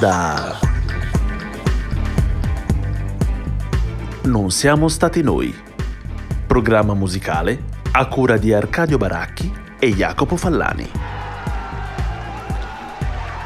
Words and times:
Onda. 0.00 0.58
Non 4.22 4.50
siamo 4.50 4.88
stati 4.88 5.20
noi. 5.20 5.54
Programma 6.46 6.94
musicale 6.94 7.64
a 7.92 8.06
cura 8.06 8.38
di 8.38 8.50
Arcadio 8.50 8.96
Baracchi 8.96 9.52
e 9.78 9.92
Jacopo 9.92 10.36
Fallani. 10.36 10.90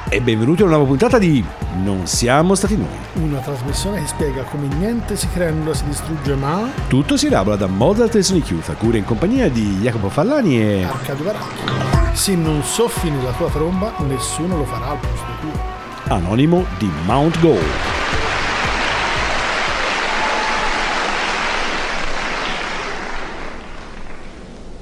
E 0.08 0.20
benvenuti 0.20 0.62
a 0.62 0.66
una 0.66 0.76
nuova 0.76 0.90
puntata 0.90 1.18
di 1.18 1.44
Non 1.82 2.06
siamo 2.06 2.54
stati 2.54 2.76
noi. 2.76 2.86
Una 3.14 3.40
trasmissione 3.40 4.00
che 4.02 4.06
spiega 4.06 4.42
come 4.42 4.68
niente 4.68 5.16
si 5.16 5.28
crea, 5.30 5.50
nulla 5.50 5.74
si 5.74 5.82
distrugge, 5.86 6.36
ma 6.36 6.70
Tutto 6.86 7.16
si 7.16 7.26
elabola 7.26 7.56
da 7.56 7.66
Mozart 7.66 8.14
e 8.14 8.22
Sonic 8.22 8.50
Youth, 8.50 8.68
a 8.68 8.74
cura 8.74 8.96
in 8.96 9.04
compagnia 9.04 9.50
di 9.50 9.78
Jacopo 9.80 10.08
Fallani 10.08 10.60
e... 10.60 10.84
Arcadio 10.84 11.24
Baracchi. 11.24 12.12
Se 12.12 12.36
non 12.36 12.62
soffi 12.62 13.10
nella 13.10 13.32
tua 13.32 13.48
tromba, 13.48 13.92
nessuno 14.06 14.56
lo 14.56 14.64
farà 14.64 14.90
al 14.90 14.98
posto 14.98 15.26
tuo. 15.40 15.63
Anonimo 16.06 16.66
di 16.78 16.90
Mount 17.06 17.40
Gold. 17.40 17.62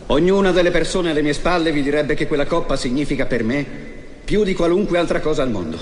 Ognuna 0.06 0.51
delle 0.51 0.73
persone 0.73 1.11
alle 1.11 1.23
mie 1.23 1.33
spalle 1.33 1.70
vi 1.70 1.81
direbbe 1.81 2.14
che 2.14 2.27
quella 2.27 2.45
coppa 2.45 2.75
significa 2.75 3.27
per 3.27 3.45
me 3.45 3.64
più 4.25 4.42
di 4.42 4.53
qualunque 4.53 4.98
altra 4.98 5.20
cosa 5.20 5.45
al 5.45 5.51
mondo. 5.51 5.79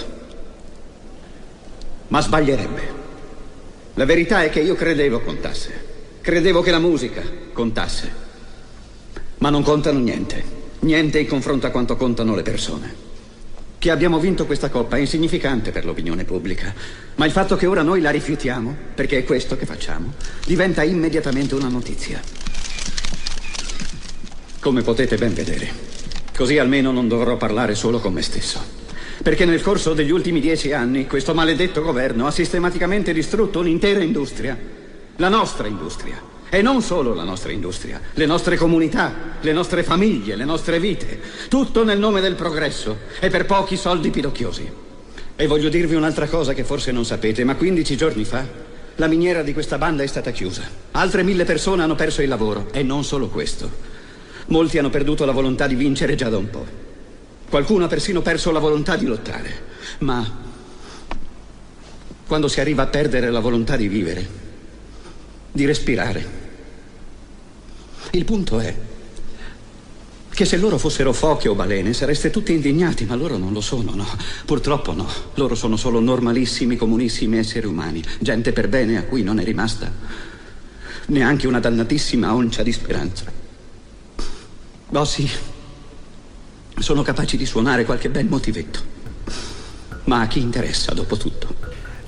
Ma 2.09 2.21
sbaglierebbe. 2.21 2.99
La 3.95 4.05
verità 4.05 4.43
è 4.43 4.51
che 4.51 4.61
io 4.61 4.75
credevo 4.75 5.21
contasse. 5.21 5.89
Credevo 6.21 6.61
che 6.61 6.71
la 6.71 6.79
musica 6.79 7.23
contasse. 7.55 8.13
Ma 9.39 9.49
non 9.49 9.63
contano 9.63 10.01
niente. 10.01 10.45
Niente 10.81 11.19
in 11.19 11.27
confronto 11.27 11.67
a 11.67 11.71
quanto 11.71 11.97
contano 11.97 12.35
le 12.35 12.43
persone. 12.43 13.09
Che 13.81 13.91
abbiamo 13.91 14.19
vinto 14.19 14.45
questa 14.45 14.69
coppa 14.69 14.99
è 14.99 15.01
insignificante 15.01 15.71
per 15.71 15.87
l'opinione 15.87 16.25
pubblica, 16.25 16.75
ma 17.15 17.25
il 17.25 17.33
fatto 17.33 17.57
che 17.57 17.65
ora 17.65 17.81
noi 17.81 18.03
la 18.03 18.11
rifiutiamo, 18.11 18.77
perché 18.95 19.17
è 19.17 19.25
questo 19.25 19.57
che 19.57 19.65
facciamo, 19.65 20.13
diventa 20.45 20.83
immediatamente 20.83 21.55
una 21.55 21.69
notizia. 21.69 22.21
Come 24.61 24.83
potete 24.83 25.17
ben 25.17 25.33
vedere. 25.33 25.73
Così 26.37 26.59
almeno 26.59 26.93
non 26.93 27.09
dovrò 27.09 27.39
parlare 27.39 27.75
solo 27.75 28.01
con 28.01 28.13
me 28.13 28.21
stesso. 28.21 28.63
Perché 29.23 29.47
nel 29.47 29.63
corso 29.63 29.95
degli 29.95 30.11
ultimi 30.11 30.41
dieci 30.41 30.75
anni 30.75 31.07
questo 31.07 31.33
maledetto 31.33 31.81
governo 31.81 32.27
ha 32.27 32.31
sistematicamente 32.31 33.15
distrutto 33.15 33.61
un'intera 33.61 34.03
industria. 34.03 34.59
La 35.17 35.31
nostra 35.31 35.67
industria. 35.67 36.21
E 36.51 36.63
non 36.63 36.83
solo 36.83 37.15
la 37.15 37.23
nostra 37.23 37.53
industria, 37.53 38.01
le 38.13 38.27
nostre 38.27 38.57
comunità, 38.57 39.15
le 39.41 39.53
nostre 39.53 39.85
famiglie, 39.85 40.35
le 40.35 40.45
nostre 40.45 40.81
vite. 40.81 41.21
Tutto 41.49 41.85
nel 41.85 42.01
nome 42.01 42.21
del 42.21 42.35
progresso 42.35 42.99
e 43.21 43.31
per 43.31 43.47
pochi 43.47 43.77
soldi 43.77 44.11
pidocchiosi. 44.11 44.71
E 45.37 45.47
voglio 45.47 45.69
dirvi 45.69 45.95
un'altra 45.95 46.27
cosa 46.27 46.53
che 46.53 46.65
forse 46.65 46.91
non 46.91 47.05
sapete, 47.05 47.45
ma 47.45 47.55
15 47.55 47.97
giorni 47.97 48.25
fa 48.25 48.45
la 48.97 49.07
miniera 49.07 49.43
di 49.43 49.55
questa 49.55 49.79
banda 49.79 50.03
è 50.03 50.07
stata 50.07 50.31
chiusa. 50.31 50.63
Altre 50.91 51.23
mille 51.23 51.45
persone 51.45 51.83
hanno 51.83 51.95
perso 51.95 52.21
il 52.21 52.29
lavoro. 52.29 52.69
E 52.73 52.83
non 52.83 53.03
solo 53.03 53.29
questo. 53.29 53.71
Molti 54.49 54.77
hanno 54.77 54.91
perduto 54.91 55.25
la 55.25 55.33
volontà 55.33 55.67
di 55.67 55.75
vincere 55.75 56.17
già 56.17 56.29
da 56.29 56.37
un 56.37 56.51
po'. 56.51 56.67
Qualcuno 57.49 57.85
ha 57.85 57.89
persino 57.89 58.21
perso 58.21 58.51
la 58.51 58.59
volontà 58.59 58.97
di 58.97 59.07
lottare. 59.07 59.63
Ma 60.01 60.49
quando 62.27 62.49
si 62.49 62.61
arriva 62.61 62.83
a 62.83 62.87
perdere 62.89 63.31
la 63.31 63.41
volontà 63.41 63.77
di 63.77 63.89
vivere, 63.89 64.29
di 65.51 65.65
respirare, 65.65 66.40
il 68.13 68.25
punto 68.25 68.59
è 68.61 68.75
che 70.33 70.45
se 70.45 70.57
loro 70.57 70.79
fossero 70.79 71.13
foche 71.13 71.49
o 71.49 71.55
balene 71.55 71.93
sareste 71.93 72.31
tutti 72.31 72.53
indignati, 72.53 73.05
ma 73.05 73.15
loro 73.15 73.37
non 73.37 73.53
lo 73.53 73.61
sono, 73.61 73.95
no. 73.95 74.07
Purtroppo 74.47 74.93
no. 74.93 75.07
Loro 75.35 75.55
sono 75.55 75.77
solo 75.77 76.01
normalissimi, 76.01 76.77
comunissimi 76.77 77.39
esseri 77.39 77.67
umani, 77.67 78.03
gente 78.21 78.53
per 78.53 78.69
bene 78.69 78.97
a 78.97 79.05
cui 79.05 79.23
non 79.23 79.39
è 79.39 79.45
rimasta 79.45 79.93
neanche 81.07 81.47
una 81.47 81.61
dannatissima 81.61 82.35
oncia 82.35 82.63
di 82.63 82.73
speranza. 82.73 83.25
Oh 84.93 85.05
sì, 85.05 85.29
sono 86.79 87.03
capaci 87.03 87.37
di 87.37 87.47
suonare 87.47 87.85
qualche 87.85 88.09
bel 88.09 88.27
motivetto. 88.27 88.99
Ma 90.05 90.23
a 90.23 90.27
chi 90.27 90.41
interessa 90.41 90.93
dopo 90.95 91.17
tutto? 91.17 91.60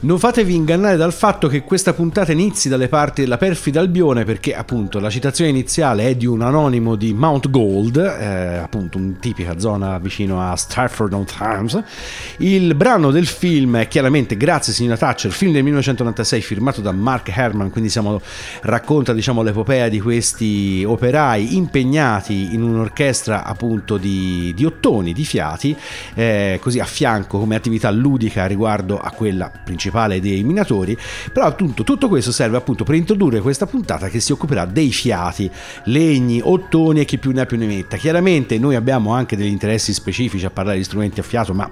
Non 0.05 0.19
fatevi 0.19 0.53
ingannare 0.53 0.97
dal 0.97 1.13
fatto 1.13 1.47
che 1.47 1.63
questa 1.63 1.93
puntata 1.93 2.33
inizi 2.33 2.69
dalle 2.69 2.89
parti 2.89 3.21
della 3.21 3.37
perfida 3.37 3.79
Albione 3.79 4.25
perché 4.25 4.53
appunto 4.53 4.99
la 4.99 5.09
citazione 5.09 5.49
iniziale 5.49 6.09
è 6.09 6.17
di 6.17 6.27
un 6.27 6.43
anonimo 6.43 6.97
di 6.97 7.15
Mount 7.15 7.49
Gold, 7.51 7.99
eh, 7.99 8.57
appunto 8.57 8.99
una 8.99 9.15
tipica 9.21 9.61
zona 9.61 10.01
vicino 10.01 10.43
a 10.43 10.57
Stratford-on-Thames. 10.57 11.85
Il 12.39 12.75
brano 12.75 13.13
del 13.13 13.29
film 13.29 13.77
è 13.77 13.87
chiaramente 13.87 14.37
Grazie 14.37 14.73
signora 14.73 14.97
Thatcher, 14.97 15.31
film 15.31 15.53
del 15.53 15.63
1996 15.63 16.41
firmato 16.41 16.81
da 16.81 16.91
Mark 16.91 17.29
Herman, 17.29 17.71
quindi 17.71 17.89
siamo, 17.89 18.21
racconta 18.63 19.13
diciamo 19.13 19.45
l'epopea 19.45 19.89
di 19.89 20.01
questi 20.01 20.83
operai 20.85 21.55
impegnati 21.55 22.55
in 22.55 22.65
un'orchestra 22.65 23.45
appunto 23.45 23.99
di, 23.99 24.53
di 24.53 24.65
ottoni, 24.65 25.13
di 25.13 25.25
fiati, 25.25 25.77
eh, 26.15 26.59
così 26.61 26.81
a 26.81 26.87
fianco 26.87 27.39
come 27.39 27.55
attività 27.55 27.89
ludica 27.93 28.47
riguardo 28.47 28.99
a 28.99 29.13
quella 29.13 29.49
principale 29.63 29.91
principale 29.93 30.21
dei 30.21 30.43
minatori, 30.43 30.97
però 31.33 31.47
appunto 31.47 31.85
tutto 31.85 32.09
questo 32.09 32.33
serve 32.33 32.57
appunto 32.57 32.83
per 32.83 32.95
introdurre 32.95 33.41
questa 33.41 33.67
puntata 33.67 34.09
che 34.09 34.19
si 34.21 34.33
occuperà 34.33 34.65
dei 34.65 34.91
fiati, 34.91 35.51
legni, 35.85 36.41
ottoni 36.43 37.01
e 37.01 37.05
chi 37.05 37.19
più 37.19 37.31
ne 37.33 37.43
ha 37.43 37.47
più 37.47 37.59
ne 37.59 37.67
metta. 37.67 37.97
Chiaramente 37.99 38.59
noi 38.59 38.75
abbiamo 38.75 39.13
anche 39.13 39.37
degli 39.37 39.51
interessi 39.51 39.93
specifici 39.93 40.47
a 40.47 40.51
parlare 40.51 40.79
di 40.79 40.85
strumenti 40.85 41.21
a 41.21 41.23
fiato, 41.23 41.53
ma 41.53 41.71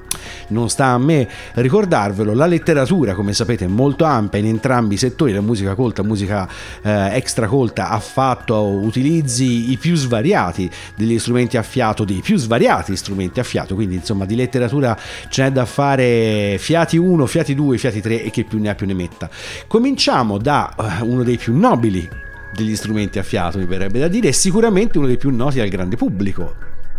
non 0.49 0.69
sta 0.69 0.87
a 0.87 0.99
me 0.99 1.27
ricordarvelo, 1.55 2.35
la 2.35 2.47
letteratura 2.47 3.15
come 3.15 3.33
sapete 3.33 3.65
è 3.65 3.69
molto 3.69 4.05
ampia 4.05 4.39
in 4.39 4.47
entrambi 4.47 4.95
i 4.95 4.99
settori, 4.99 5.33
la 5.33 5.41
musica 5.41 5.75
colta, 5.75 6.03
musica 6.03 6.47
eh, 6.83 7.17
extra 7.17 7.47
colta 7.47 7.89
ha 7.89 8.01
fatto 8.01 8.61
utilizzi 8.65 9.71
i 9.71 9.79
più 9.79 9.97
svariati 9.97 10.71
degli 10.95 11.19
strumenti 11.19 11.57
a 11.57 11.63
fiato, 11.63 12.05
dei 12.05 12.21
più 12.23 12.37
svariati 12.37 12.95
strumenti 12.97 13.41
a 13.41 13.45
fiato, 13.45 13.75
quindi 13.75 13.95
insomma 13.95 14.27
di 14.27 14.35
letteratura 14.35 14.97
ce 15.29 15.45
n'è 15.45 15.53
da 15.53 15.65
fare 15.65 16.57
fiati 16.59 16.97
1, 16.97 17.27
fiati 17.27 17.55
2, 17.55 17.79
fiati 17.79 18.01
3 18.01 18.10
e 18.15 18.31
che 18.31 18.45
più 18.45 18.59
ne 18.59 18.71
ha 18.71 18.75
più 18.75 18.87
ne 18.87 18.95
metta. 18.95 19.29
Cominciamo 19.67 20.39
da 20.39 20.75
uh, 20.77 21.07
uno 21.07 21.23
dei 21.23 21.37
più 21.37 21.57
nobili 21.57 22.09
degli 22.53 22.75
strumenti 22.75 23.19
a 23.19 23.23
fiato, 23.23 23.59
mi 23.59 23.67
verrebbe 23.67 23.99
da 23.99 24.09
dire, 24.09 24.29
e 24.29 24.33
sicuramente 24.33 24.99
uno 24.99 25.07
dei 25.07 25.17
più 25.17 25.31
noti 25.31 25.61
al 25.61 25.69
grande 25.69 25.97
pubblico. 25.97 26.55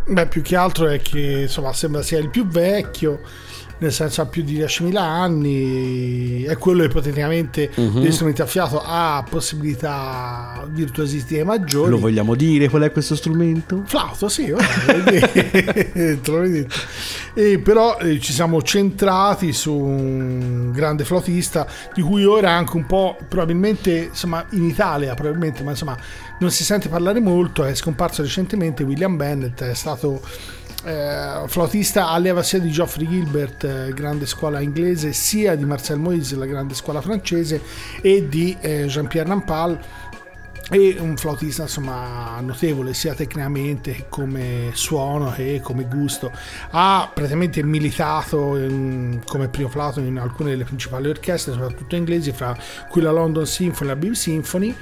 Beh, 0.07 0.27
più 0.27 0.41
che 0.41 0.55
altro 0.55 0.87
è 0.87 0.99
che 0.99 1.41
insomma 1.41 1.73
sembra 1.73 2.01
sia 2.01 2.19
il 2.19 2.29
più 2.29 2.47
vecchio 2.47 3.19
nel 3.81 3.91
senso 3.91 4.21
ha 4.21 4.27
più 4.27 4.43
di 4.43 4.59
10.000 4.59 4.95
anni, 4.95 6.43
è 6.43 6.55
quello 6.57 6.83
ipoteticamente 6.83 7.71
uh-huh. 7.73 7.99
degli 7.99 8.11
strumenti 8.11 8.43
a 8.43 8.45
fiato 8.45 8.79
ha 8.79 9.25
possibilità 9.27 10.67
virtuosistiche 10.69 11.43
maggiori. 11.43 11.89
Lo 11.89 11.97
vogliamo 11.97 12.35
dire 12.35 12.69
qual 12.69 12.83
è 12.83 12.91
questo 12.91 13.15
strumento? 13.15 13.81
Flauto, 13.85 14.29
sì, 14.29 14.53
detto. 15.93 16.39
E 17.33 17.59
però 17.59 17.97
eh, 17.97 18.19
ci 18.19 18.33
siamo 18.33 18.61
centrati 18.61 19.53
su 19.53 19.73
un 19.73 20.71
grande 20.73 21.05
flautista 21.05 21.65
di 21.93 22.01
cui 22.01 22.25
ora 22.25 22.51
anche 22.51 22.75
un 22.75 22.85
po' 22.85 23.15
probabilmente 23.29 24.09
insomma 24.09 24.45
in 24.49 24.65
Italia 24.65 25.13
probabilmente 25.13 25.63
ma 25.63 25.69
insomma 25.69 25.97
non 26.39 26.51
si 26.51 26.65
sente 26.65 26.89
parlare 26.89 27.21
molto 27.21 27.63
è 27.63 27.73
scomparso 27.73 28.21
recentemente 28.21 28.83
William 28.83 29.15
Bennett 29.15 29.63
è 29.63 29.73
stato 29.73 30.21
eh, 30.83 31.43
flautista 31.47 32.09
alleva 32.09 32.41
sia 32.43 32.59
di 32.59 32.71
Geoffrey 32.71 33.07
Gilbert, 33.07 33.63
eh, 33.63 33.91
grande 33.93 34.25
scuola 34.25 34.59
inglese, 34.59 35.13
sia 35.13 35.55
di 35.55 35.65
Marcel 35.65 35.99
Moïse, 35.99 36.35
la 36.35 36.45
grande 36.45 36.73
scuola 36.73 37.01
francese, 37.01 37.61
e 38.01 38.27
di 38.27 38.55
eh, 38.59 38.85
Jean-Pierre 38.85 39.29
Nampal. 39.29 39.79
E 40.73 40.95
un 40.99 41.17
flautista 41.17 41.63
insomma 41.63 42.39
notevole 42.39 42.93
sia 42.93 43.13
tecnicamente 43.13 44.05
come 44.07 44.69
suono 44.71 45.29
che 45.31 45.59
come 45.61 45.83
gusto. 45.83 46.31
Ha 46.69 47.11
praticamente 47.13 47.61
militato 47.61 48.55
in, 48.55 49.19
come 49.25 49.49
primo 49.49 49.67
flauto 49.67 49.99
in 49.99 50.17
alcune 50.17 50.51
delle 50.51 50.63
principali 50.63 51.09
orchestre, 51.09 51.51
soprattutto 51.51 51.95
inglesi, 51.95 52.31
fra 52.31 52.55
cui 52.87 53.01
la 53.01 53.11
London 53.11 53.45
Symphony 53.45 53.89
e 53.89 53.93
la 53.93 53.99
BBC 53.99 54.15
Symphony 54.15 54.75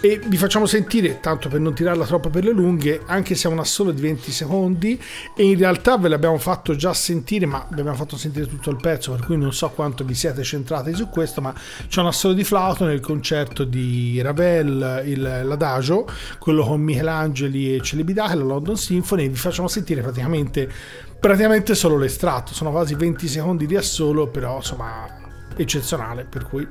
e 0.00 0.20
vi 0.24 0.36
facciamo 0.36 0.66
sentire, 0.66 1.18
tanto 1.18 1.48
per 1.48 1.58
non 1.58 1.74
tirarla 1.74 2.06
troppo 2.06 2.30
per 2.30 2.44
le 2.44 2.52
lunghe, 2.52 3.02
anche 3.06 3.34
se 3.34 3.48
è 3.48 3.50
un 3.50 3.58
assolo 3.58 3.90
di 3.90 4.00
20 4.00 4.30
secondi 4.30 5.00
e 5.34 5.42
in 5.42 5.58
realtà 5.58 5.98
ve 5.98 6.08
l'abbiamo 6.08 6.38
fatto 6.38 6.76
già 6.76 6.94
sentire, 6.94 7.46
ma 7.46 7.66
vi 7.70 7.80
abbiamo 7.80 7.96
fatto 7.96 8.16
sentire 8.16 8.46
tutto 8.46 8.70
il 8.70 8.76
pezzo, 8.76 9.12
per 9.12 9.26
cui 9.26 9.36
non 9.36 9.52
so 9.52 9.68
quanto 9.70 10.04
vi 10.04 10.14
siete 10.14 10.44
centrati 10.44 10.94
su 10.94 11.08
questo, 11.08 11.40
ma 11.40 11.52
c'è 11.88 12.00
un 12.00 12.06
assolo 12.06 12.34
di 12.34 12.44
flauto 12.44 12.84
nel 12.84 13.00
concerto 13.00 13.64
di 13.64 14.20
Ravel, 14.22 15.02
il, 15.04 15.20
l'Adagio, 15.20 16.08
quello 16.38 16.64
con 16.64 16.80
Michelangeli 16.80 17.74
e 17.74 17.80
Celibidache, 17.80 18.36
la 18.36 18.44
London 18.44 18.76
Symphony, 18.76 19.24
e 19.24 19.28
vi 19.28 19.36
facciamo 19.36 19.66
sentire 19.66 20.00
praticamente, 20.00 20.70
praticamente 21.18 21.74
solo 21.74 21.96
l'estratto, 21.96 22.54
sono 22.54 22.70
quasi 22.70 22.94
20 22.94 23.26
secondi 23.26 23.66
di 23.66 23.74
assolo, 23.74 24.28
però 24.28 24.56
insomma 24.56 25.26
eccezionale, 25.56 26.24
per 26.24 26.44
cui 26.46 26.66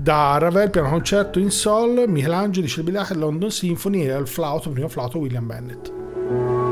da 0.00 0.38
Ravel 0.38 0.70
piano 0.70 0.88
concerto 0.90 1.40
in 1.40 1.50
sol, 1.50 2.04
Michelangelo, 2.06 2.68
Celibidache, 2.68 3.14
London 3.14 3.50
Symphony 3.50 4.02
e 4.02 4.12
al 4.12 4.28
flauto, 4.28 4.70
primo 4.70 4.88
flauto 4.88 5.18
William 5.18 5.44
Bennett. 5.44 6.67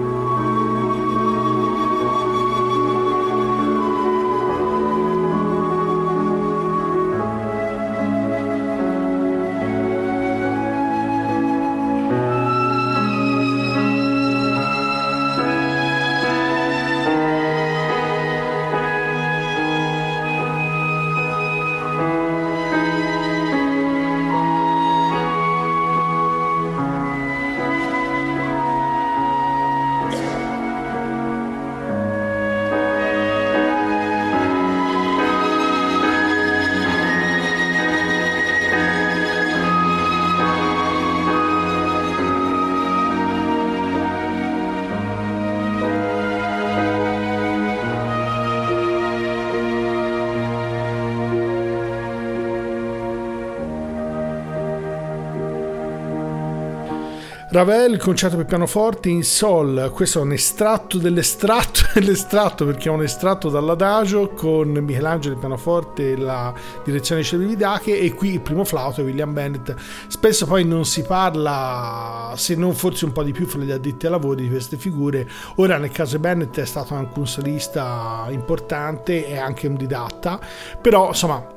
Ravel, 57.56 57.97
concerto 57.97 58.37
per 58.37 58.44
pianoforte 58.44 59.08
in 59.08 59.25
sol, 59.25 59.91
questo 59.94 60.19
è 60.19 60.23
un 60.23 60.32
estratto 60.32 60.99
dell'estratto 60.99 61.87
dell'estratto 61.99 62.67
perché 62.67 62.91
è 62.91 62.93
un 62.93 63.03
estratto 63.03 63.49
dall'adagio 63.49 64.29
con 64.29 64.69
Michelangelo 64.69 65.32
il 65.32 65.41
pianoforte 65.41 66.12
e 66.12 66.17
la 66.19 66.53
direzione 66.85 67.23
di 67.23 67.26
Celividache 67.26 67.99
e 67.99 68.12
qui 68.12 68.35
il 68.35 68.41
primo 68.43 68.62
flauto 68.64 69.00
è 69.00 69.05
William 69.05 69.32
Bennett. 69.32 69.75
Spesso 70.06 70.44
poi 70.44 70.67
non 70.67 70.85
si 70.85 71.00
parla, 71.00 72.35
se 72.37 72.56
non 72.56 72.75
forse 72.75 73.06
un 73.06 73.12
po' 73.12 73.23
di 73.23 73.32
più 73.32 73.47
fra 73.47 73.62
gli 73.62 73.70
addetti 73.70 74.05
ai 74.05 74.12
lavori 74.12 74.43
di 74.43 74.50
queste 74.50 74.76
figure. 74.76 75.26
Ora 75.55 75.79
nel 75.79 75.91
caso 75.91 76.17
di 76.17 76.20
Bennett 76.20 76.58
è 76.58 76.67
stato 76.67 76.93
anche 76.93 77.19
un 77.19 77.26
solista 77.26 78.26
importante 78.29 79.26
e 79.26 79.38
anche 79.38 79.67
un 79.67 79.76
didatta, 79.76 80.38
però 80.82 81.08
insomma 81.08 81.56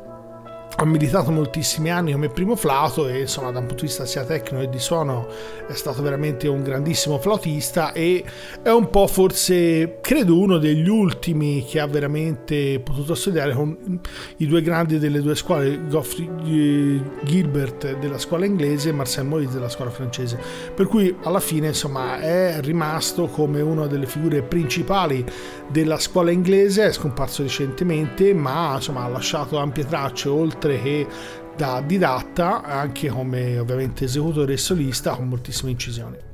ha 0.81 0.85
militato 0.85 1.29
moltissimi 1.29 1.91
anni 1.91 2.13
come 2.13 2.29
primo 2.29 2.55
flauto 2.55 3.09
e 3.09 3.19
insomma 3.19 3.51
da 3.51 3.59
un 3.59 3.65
punto 3.65 3.81
di 3.81 3.87
vista 3.87 4.05
sia 4.05 4.23
tecnico 4.23 4.63
che 4.63 4.69
di 4.69 4.79
suono 4.79 5.27
è 5.67 5.73
stato 5.73 6.01
veramente 6.01 6.47
un 6.47 6.63
grandissimo 6.63 7.19
flautista 7.19 7.91
e 7.91 8.23
è 8.61 8.69
un 8.69 8.89
po' 8.89 9.05
forse 9.07 9.97
credo 9.99 10.39
uno 10.39 10.57
degli 10.57 10.87
ultimi 10.87 11.65
che 11.65 11.81
ha 11.81 11.87
veramente 11.87 12.79
potuto 12.79 13.13
studiare 13.13 13.53
con 13.53 13.99
i 14.37 14.47
due 14.47 14.61
grandi 14.61 14.99
delle 14.99 15.21
due 15.21 15.35
scuole 15.35 15.85
Goffrey 15.85 16.29
eh, 16.45 17.01
Gilbert 17.23 17.97
della 17.97 18.17
scuola 18.17 18.45
inglese 18.45 18.89
e 18.89 18.93
Marcel 18.93 19.25
Moritz 19.25 19.51
della 19.51 19.69
scuola 19.69 19.91
francese. 19.91 20.39
Per 20.73 20.87
cui 20.87 21.13
alla 21.23 21.41
fine 21.41 21.67
insomma 21.67 22.19
è 22.21 22.59
rimasto 22.61 23.27
come 23.27 23.59
una 23.59 23.85
delle 23.85 24.05
figure 24.05 24.43
principali 24.43 25.25
della 25.67 25.99
scuola 25.99 26.31
inglese 26.31 26.85
è 26.85 26.93
scomparso 26.93 27.43
recentemente 27.43 28.33
ma 28.33 28.75
insomma 28.75 29.03
ha 29.03 29.09
lasciato 29.09 29.57
ampie 29.57 29.85
tracce 29.85 30.29
oltre 30.29 30.68
oltre 30.69 30.81
che 30.81 31.07
da 31.55 31.81
didatta 31.81 32.63
anche 32.63 33.09
come 33.09 33.57
ovviamente 33.57 34.05
esecutore 34.05 34.53
e 34.53 34.57
solista 34.57 35.15
con 35.15 35.27
moltissime 35.27 35.71
incisioni. 35.71 36.28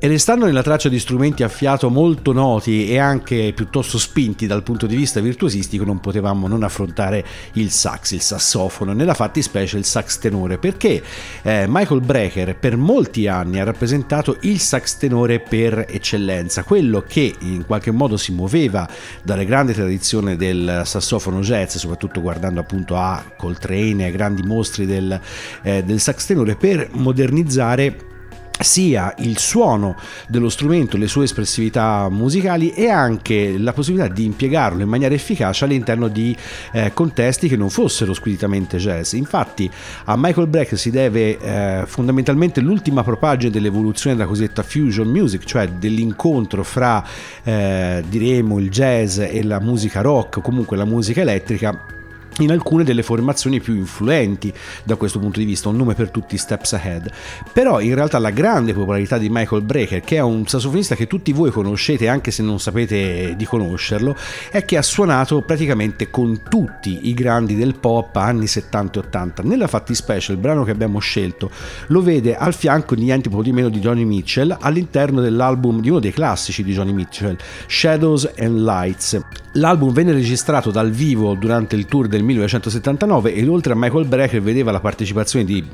E 0.00 0.06
restando 0.06 0.44
nella 0.44 0.62
traccia 0.62 0.88
di 0.88 1.00
strumenti 1.00 1.42
a 1.42 1.48
fiato 1.48 1.90
molto 1.90 2.32
noti 2.32 2.88
e 2.88 2.98
anche 2.98 3.52
piuttosto 3.52 3.98
spinti 3.98 4.46
dal 4.46 4.62
punto 4.62 4.86
di 4.86 4.94
vista 4.94 5.18
virtuosistico, 5.18 5.82
non 5.82 5.98
potevamo 5.98 6.46
non 6.46 6.62
affrontare 6.62 7.24
il 7.54 7.72
sax, 7.72 8.12
il 8.12 8.20
sassofono, 8.20 8.92
nella 8.92 9.14
fattispecie 9.14 9.76
il 9.76 9.84
sax 9.84 10.20
tenore, 10.20 10.56
perché 10.58 11.02
eh, 11.42 11.64
Michael 11.68 12.00
Brecker 12.02 12.56
per 12.56 12.76
molti 12.76 13.26
anni 13.26 13.58
ha 13.58 13.64
rappresentato 13.64 14.36
il 14.42 14.60
sax 14.60 14.98
tenore 14.98 15.40
per 15.40 15.86
eccellenza, 15.88 16.62
quello 16.62 17.02
che 17.02 17.34
in 17.40 17.66
qualche 17.66 17.90
modo 17.90 18.16
si 18.16 18.30
muoveva 18.30 18.88
dalle 19.24 19.44
grandi 19.44 19.72
tradizioni 19.72 20.36
del 20.36 20.82
sassofono 20.84 21.40
jazz, 21.40 21.74
soprattutto 21.74 22.20
guardando 22.20 22.60
appunto 22.60 22.94
a 22.96 23.32
Coltrane, 23.36 24.04
ai 24.04 24.12
grandi 24.12 24.42
mostri 24.42 24.86
del, 24.86 25.20
eh, 25.64 25.82
del 25.82 25.98
sax 25.98 26.24
tenore, 26.26 26.54
per 26.54 26.88
modernizzare 26.92 28.07
sia 28.60 29.14
il 29.18 29.38
suono 29.38 29.96
dello 30.26 30.48
strumento, 30.48 30.96
le 30.96 31.08
sue 31.08 31.24
espressività 31.24 32.08
musicali 32.10 32.72
e 32.72 32.88
anche 32.88 33.56
la 33.58 33.72
possibilità 33.72 34.12
di 34.12 34.24
impiegarlo 34.24 34.82
in 34.82 34.88
maniera 34.88 35.14
efficace 35.14 35.64
all'interno 35.64 36.08
di 36.08 36.36
eh, 36.72 36.92
contesti 36.92 37.48
che 37.48 37.56
non 37.56 37.70
fossero 37.70 38.14
squisitamente 38.14 38.78
jazz. 38.78 39.12
Infatti 39.12 39.70
a 40.04 40.16
Michael 40.16 40.48
Breck 40.48 40.76
si 40.76 40.90
deve 40.90 41.38
eh, 41.38 41.82
fondamentalmente 41.86 42.60
l'ultima 42.60 43.02
propagine 43.02 43.50
dell'evoluzione 43.50 44.16
della 44.16 44.28
cosiddetta 44.28 44.62
fusion 44.62 45.08
music, 45.08 45.44
cioè 45.44 45.68
dell'incontro 45.68 46.62
fra 46.64 47.04
eh, 47.42 48.02
diremo 48.08 48.58
il 48.58 48.70
jazz 48.70 49.18
e 49.18 49.42
la 49.44 49.60
musica 49.60 50.00
rock 50.00 50.38
o 50.38 50.40
comunque 50.40 50.76
la 50.76 50.84
musica 50.84 51.20
elettrica 51.20 51.96
in 52.38 52.50
alcune 52.50 52.84
delle 52.84 53.02
formazioni 53.02 53.60
più 53.60 53.74
influenti 53.74 54.52
da 54.84 54.96
questo 54.96 55.18
punto 55.18 55.38
di 55.38 55.44
vista, 55.44 55.68
un 55.68 55.76
nome 55.76 55.94
per 55.94 56.10
tutti 56.10 56.36
Steps 56.36 56.74
Ahead. 56.74 57.10
Però 57.52 57.80
in 57.80 57.94
realtà 57.94 58.18
la 58.18 58.30
grande 58.30 58.72
popolarità 58.72 59.18
di 59.18 59.28
Michael 59.28 59.62
Brecker, 59.62 60.00
che 60.00 60.16
è 60.16 60.20
un 60.20 60.46
sassofonista 60.46 60.94
che 60.94 61.06
tutti 61.06 61.32
voi 61.32 61.50
conoscete 61.50 62.08
anche 62.08 62.30
se 62.30 62.42
non 62.42 62.60
sapete 62.60 63.34
di 63.36 63.44
conoscerlo, 63.44 64.14
è 64.50 64.64
che 64.64 64.76
ha 64.76 64.82
suonato 64.82 65.42
praticamente 65.42 66.10
con 66.10 66.42
tutti 66.48 67.08
i 67.08 67.14
grandi 67.14 67.56
del 67.56 67.74
pop 67.78 68.14
anni 68.16 68.46
70 68.46 69.00
e 69.00 69.02
80. 69.06 69.42
Nella 69.42 69.66
fattispecie 69.66 70.32
il 70.32 70.38
brano 70.38 70.64
che 70.64 70.70
abbiamo 70.70 70.98
scelto 70.98 71.50
lo 71.88 72.02
vede 72.02 72.36
al 72.36 72.54
fianco 72.54 72.94
di 72.94 73.04
niente 73.04 73.28
po' 73.28 73.42
di 73.42 73.52
meno 73.52 73.68
di 73.68 73.80
Johnny 73.80 74.04
Mitchell 74.04 74.56
all'interno 74.58 75.20
dell'album 75.20 75.80
di 75.80 75.90
uno 75.90 76.00
dei 76.00 76.12
classici 76.12 76.62
di 76.62 76.72
Johnny 76.72 76.92
Mitchell, 76.92 77.36
Shadows 77.66 78.32
and 78.38 78.58
Lights. 78.58 79.20
L'album 79.52 79.92
venne 79.92 80.12
registrato 80.12 80.70
dal 80.70 80.90
vivo 80.90 81.34
durante 81.34 81.74
il 81.74 81.86
tour 81.86 82.06
del 82.06 82.17
1979 82.22 83.34
ed 83.34 83.48
oltre 83.48 83.72
a 83.72 83.76
Michael 83.76 84.06
Brecker 84.06 84.40
vedeva 84.40 84.70
la 84.70 84.80
partecipazione 84.80 85.44
di 85.44 85.64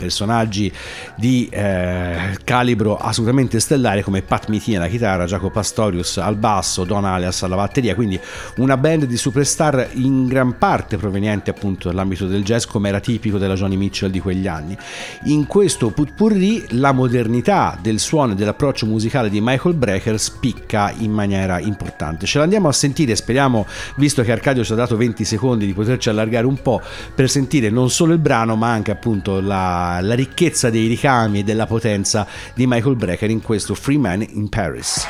personaggi 0.00 0.72
di 1.14 1.46
eh, 1.50 2.38
calibro 2.42 2.96
assolutamente 2.96 3.60
stellare 3.60 4.02
come 4.02 4.22
Pat 4.22 4.48
Metheny 4.48 4.76
alla 4.76 4.88
chitarra, 4.88 5.26
Jacopo 5.26 5.50
Pastorius 5.50 6.16
al 6.16 6.36
basso, 6.36 6.84
Don 6.84 7.04
Alias 7.04 7.42
alla 7.42 7.56
batteria, 7.56 7.94
quindi 7.94 8.18
una 8.56 8.78
band 8.78 9.04
di 9.04 9.16
superstar 9.18 9.90
in 9.92 10.26
gran 10.26 10.56
parte 10.56 10.96
proveniente 10.96 11.50
appunto 11.50 11.88
dall'ambito 11.88 12.26
del 12.26 12.42
jazz 12.42 12.64
come 12.64 12.88
era 12.88 13.00
tipico 13.00 13.36
della 13.36 13.54
Johnny 13.54 13.76
Mitchell 13.76 14.10
di 14.10 14.20
quegli 14.20 14.46
anni. 14.46 14.76
In 15.24 15.46
questo 15.46 15.90
putpurri 15.90 16.64
la 16.70 16.92
modernità 16.92 17.78
del 17.80 17.98
suono 17.98 18.32
e 18.32 18.36
dell'approccio 18.36 18.86
musicale 18.86 19.28
di 19.28 19.40
Michael 19.42 19.74
Brecker 19.74 20.18
spicca 20.18 20.92
in 20.96 21.12
maniera 21.12 21.60
importante. 21.60 22.24
Ce 22.24 22.38
l'andiamo 22.38 22.68
a 22.68 22.72
sentire, 22.72 23.14
speriamo, 23.14 23.66
visto 23.96 24.22
che 24.22 24.32
Arcadio 24.32 24.64
ci 24.64 24.72
ha 24.72 24.76
dato 24.76 24.96
20 24.96 25.24
secondi, 25.24 25.66
di 25.66 25.74
poterci 25.74 26.08
allargare 26.08 26.46
un 26.46 26.60
po' 26.62 26.80
per 27.14 27.28
sentire 27.28 27.68
non 27.68 27.90
solo 27.90 28.12
il 28.12 28.18
brano 28.18 28.56
ma 28.56 28.70
anche 28.70 28.90
appunto 28.90 29.40
la 29.40 29.89
la, 29.98 30.14
ricchezza 30.14 30.70
dei 30.70 30.86
ricami 30.86 31.40
e 31.40 31.42
della 31.42 31.66
potenza 31.66 32.26
di 32.54 32.66
Michael 32.66 32.96
Brecker 32.96 33.30
in 33.30 33.42
questo 33.42 33.74
Free 33.74 33.98
Man 33.98 34.24
in 34.28 34.48
Paris. 34.48 35.08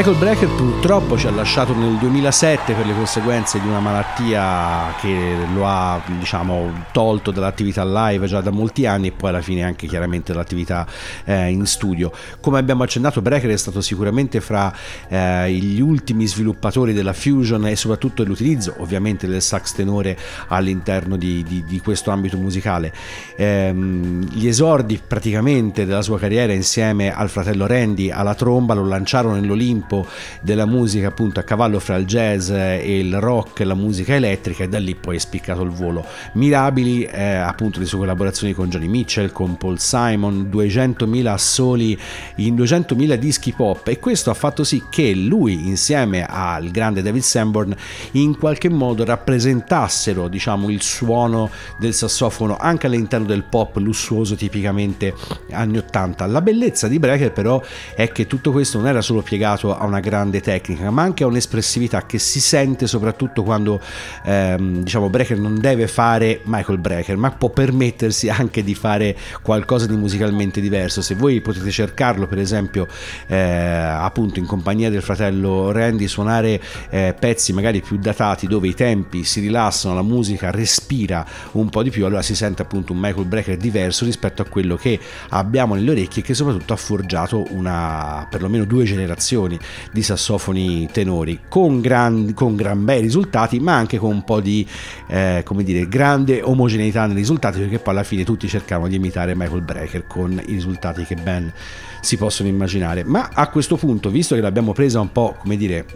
Michael 0.00 0.16
Brecker 0.16 0.48
purtroppo 0.48 1.18
ci 1.18 1.26
ha 1.26 1.30
lasciato 1.30 1.74
nel 1.74 1.98
2007 1.98 2.72
per 2.72 2.86
le 2.86 2.94
conseguenze 2.94 3.60
di 3.60 3.68
una 3.68 3.80
malattia 3.80 4.94
che 4.98 5.36
lo 5.52 5.66
ha 5.66 6.00
diciamo 6.18 6.86
tolto 6.90 7.30
dall'attività 7.30 7.84
live 7.84 8.26
già 8.26 8.40
da 8.40 8.48
molti 8.48 8.86
anni 8.86 9.08
e 9.08 9.12
poi 9.12 9.28
alla 9.28 9.42
fine 9.42 9.62
anche 9.62 9.86
chiaramente 9.86 10.32
dall'attività 10.32 10.86
eh, 11.26 11.50
in 11.50 11.66
studio. 11.66 12.10
Come 12.40 12.58
abbiamo 12.58 12.82
accennato 12.82 13.20
Brecker 13.20 13.50
è 13.50 13.56
stato 13.58 13.82
sicuramente 13.82 14.40
fra 14.40 14.74
eh, 15.06 15.52
gli 15.52 15.82
ultimi 15.82 16.26
sviluppatori 16.26 16.94
della 16.94 17.12
fusion 17.12 17.66
e 17.66 17.76
soprattutto 17.76 18.22
dell'utilizzo 18.22 18.76
ovviamente 18.78 19.26
del 19.26 19.42
sax 19.42 19.74
tenore 19.74 20.16
all'interno 20.48 21.18
di, 21.18 21.44
di, 21.46 21.62
di 21.62 21.78
questo 21.78 22.10
ambito 22.10 22.38
musicale. 22.38 22.90
Eh, 23.36 23.70
gli 23.74 24.48
esordi 24.48 24.98
praticamente 25.06 25.84
della 25.84 26.00
sua 26.00 26.18
carriera 26.18 26.54
insieme 26.54 27.14
al 27.14 27.28
fratello 27.28 27.66
Randy 27.66 28.10
alla 28.10 28.34
tromba 28.34 28.72
lo 28.72 28.86
lanciarono 28.86 29.34
nell'Olimpo 29.34 29.88
campo 29.90 30.06
della 30.40 30.66
musica 30.66 31.08
appunto 31.08 31.40
a 31.40 31.42
cavallo 31.42 31.80
fra 31.80 31.96
il 31.96 32.06
jazz 32.06 32.50
e 32.50 32.98
il 32.98 33.18
rock 33.18 33.60
la 33.60 33.74
musica 33.74 34.14
elettrica 34.14 34.64
e 34.64 34.68
da 34.68 34.78
lì 34.78 34.94
poi 34.94 35.16
è 35.16 35.18
spiccato 35.18 35.62
il 35.62 35.70
volo. 35.70 36.06
Mirabili 36.34 37.02
eh, 37.02 37.34
appunto 37.34 37.80
le 37.80 37.86
sue 37.86 37.98
collaborazioni 37.98 38.52
con 38.52 38.68
Johnny 38.68 38.86
Mitchell, 38.86 39.32
con 39.32 39.56
Paul 39.56 39.80
Simon, 39.80 40.48
200.000 40.52 41.26
assoli 41.26 41.98
in 42.36 42.54
200.000 42.54 43.14
dischi 43.14 43.52
pop 43.52 43.88
e 43.88 43.98
questo 43.98 44.30
ha 44.30 44.34
fatto 44.34 44.62
sì 44.62 44.84
che 44.88 45.12
lui 45.14 45.66
insieme 45.66 46.24
al 46.24 46.70
grande 46.70 47.02
David 47.02 47.22
Sanborn 47.22 47.74
in 48.12 48.38
qualche 48.38 48.68
modo 48.68 49.04
rappresentassero 49.04 50.28
diciamo 50.28 50.70
il 50.70 50.82
suono 50.82 51.50
del 51.78 51.94
sassofono 51.94 52.56
anche 52.56 52.86
all'interno 52.86 53.26
del 53.26 53.42
pop 53.42 53.76
lussuoso 53.76 54.36
tipicamente 54.36 55.14
anni 55.50 55.78
80. 55.78 56.26
La 56.26 56.42
bellezza 56.42 56.86
di 56.86 56.98
Brecker 56.98 57.32
però 57.32 57.60
è 57.94 58.12
che 58.12 58.26
tutto 58.26 58.52
questo 58.52 58.78
non 58.78 58.86
era 58.86 59.00
solo 59.00 59.22
piegato 59.22 59.78
a 59.80 59.86
una 59.86 60.00
grande 60.00 60.40
tecnica, 60.40 60.90
ma 60.90 61.02
anche 61.02 61.24
a 61.24 61.26
un'espressività 61.26 62.04
che 62.04 62.18
si 62.18 62.38
sente 62.38 62.86
soprattutto 62.86 63.42
quando 63.42 63.80
ehm, 64.24 64.82
diciamo 64.82 65.08
Brecker 65.08 65.38
non 65.38 65.58
deve 65.58 65.86
fare 65.86 66.42
Michael 66.44 66.78
Brecker, 66.78 67.16
ma 67.16 67.30
può 67.30 67.48
permettersi 67.48 68.28
anche 68.28 68.62
di 68.62 68.74
fare 68.74 69.16
qualcosa 69.42 69.86
di 69.86 69.96
musicalmente 69.96 70.60
diverso. 70.60 71.00
Se 71.00 71.14
voi 71.14 71.40
potete 71.40 71.70
cercarlo, 71.70 72.26
per 72.26 72.38
esempio, 72.38 72.86
eh, 73.26 73.36
appunto 73.36 74.38
in 74.38 74.46
compagnia 74.46 74.90
del 74.90 75.02
fratello 75.02 75.72
Randy, 75.72 76.06
suonare 76.06 76.60
eh, 76.90 77.14
pezzi 77.18 77.52
magari 77.52 77.80
più 77.80 77.96
datati 77.96 78.46
dove 78.46 78.68
i 78.68 78.74
tempi 78.74 79.24
si 79.24 79.40
rilassano, 79.40 79.94
la 79.94 80.02
musica 80.02 80.50
respira 80.50 81.24
un 81.52 81.70
po' 81.70 81.82
di 81.82 81.90
più, 81.90 82.04
allora 82.04 82.22
si 82.22 82.34
sente 82.34 82.60
appunto 82.62 82.92
un 82.92 82.98
Michael 82.98 83.26
Brecker 83.26 83.56
diverso 83.56 84.04
rispetto 84.04 84.42
a 84.42 84.44
quello 84.44 84.76
che 84.76 85.00
abbiamo 85.30 85.74
nelle 85.74 85.90
orecchie 85.90 86.22
e 86.22 86.24
che 86.24 86.34
soprattutto 86.34 86.74
ha 86.74 86.76
forgiato 86.76 87.46
una 87.50 88.26
perlomeno 88.28 88.64
due 88.64 88.84
generazioni 88.84 89.58
di 89.92 90.02
sassofoni 90.02 90.88
tenori 90.92 91.40
con 91.48 91.80
gran, 91.80 92.32
con 92.34 92.56
gran 92.56 92.84
bei 92.84 93.00
risultati 93.00 93.60
ma 93.60 93.76
anche 93.76 93.98
con 93.98 94.12
un 94.12 94.24
po' 94.24 94.40
di 94.40 94.66
eh, 95.08 95.42
come 95.44 95.62
dire, 95.62 95.88
grande 95.88 96.42
omogeneità 96.42 97.06
nei 97.06 97.16
risultati 97.16 97.58
perché 97.58 97.78
poi 97.78 97.94
alla 97.94 98.04
fine 98.04 98.24
tutti 98.24 98.48
cercavano 98.48 98.88
di 98.88 98.96
imitare 98.96 99.34
Michael 99.34 99.62
Brecker 99.62 100.06
con 100.06 100.32
i 100.32 100.52
risultati 100.52 101.04
che 101.04 101.16
ben 101.16 101.52
si 102.00 102.16
possono 102.16 102.48
immaginare. 102.48 103.04
Ma 103.04 103.30
a 103.32 103.48
questo 103.48 103.76
punto 103.76 104.10
visto 104.10 104.34
che 104.34 104.40
l'abbiamo 104.40 104.72
presa 104.72 105.00
un 105.00 105.12
po' 105.12 105.36
come 105.38 105.56
dire 105.56 105.86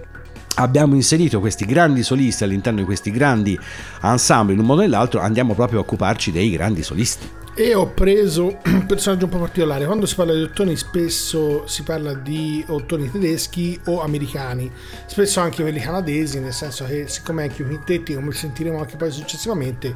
abbiamo 0.56 0.94
inserito 0.94 1.40
questi 1.40 1.64
grandi 1.64 2.02
solisti 2.02 2.44
all'interno 2.44 2.78
di 2.78 2.84
questi 2.84 3.10
grandi 3.10 3.58
ensemble 4.02 4.54
in 4.54 4.60
un 4.60 4.66
modo 4.66 4.80
o 4.80 4.84
nell'altro 4.84 5.20
andiamo 5.20 5.54
proprio 5.54 5.80
a 5.80 5.82
occuparci 5.82 6.30
dei 6.30 6.50
grandi 6.50 6.82
solisti 6.82 7.42
e 7.56 7.73
ho 7.73 7.87
preso 7.87 8.58
un 8.66 8.87
personaggio 8.87 9.26
un 9.26 9.30
po' 9.30 9.38
particolare. 9.38 9.87
Quando 9.87 10.06
si 10.06 10.16
parla 10.16 10.34
di 10.34 10.42
ottoni 10.42 10.76
spesso 10.76 11.66
si 11.66 11.82
parla 11.82 12.12
di 12.14 12.64
ottoni 12.68 13.11
tedeschi 13.11 13.80
o 13.87 14.02
americani, 14.02 14.70
spesso 15.06 15.40
anche 15.40 15.62
quelli 15.62 15.78
canadesi, 15.78 16.40
nel 16.40 16.52
senso 16.52 16.84
che 16.84 17.06
siccome 17.06 17.44
anche 17.44 17.62
i 17.62 17.66
quintetti, 17.66 18.14
come 18.14 18.32
sentiremo 18.32 18.78
anche 18.78 18.96
poi 18.96 19.12
successivamente, 19.12 19.94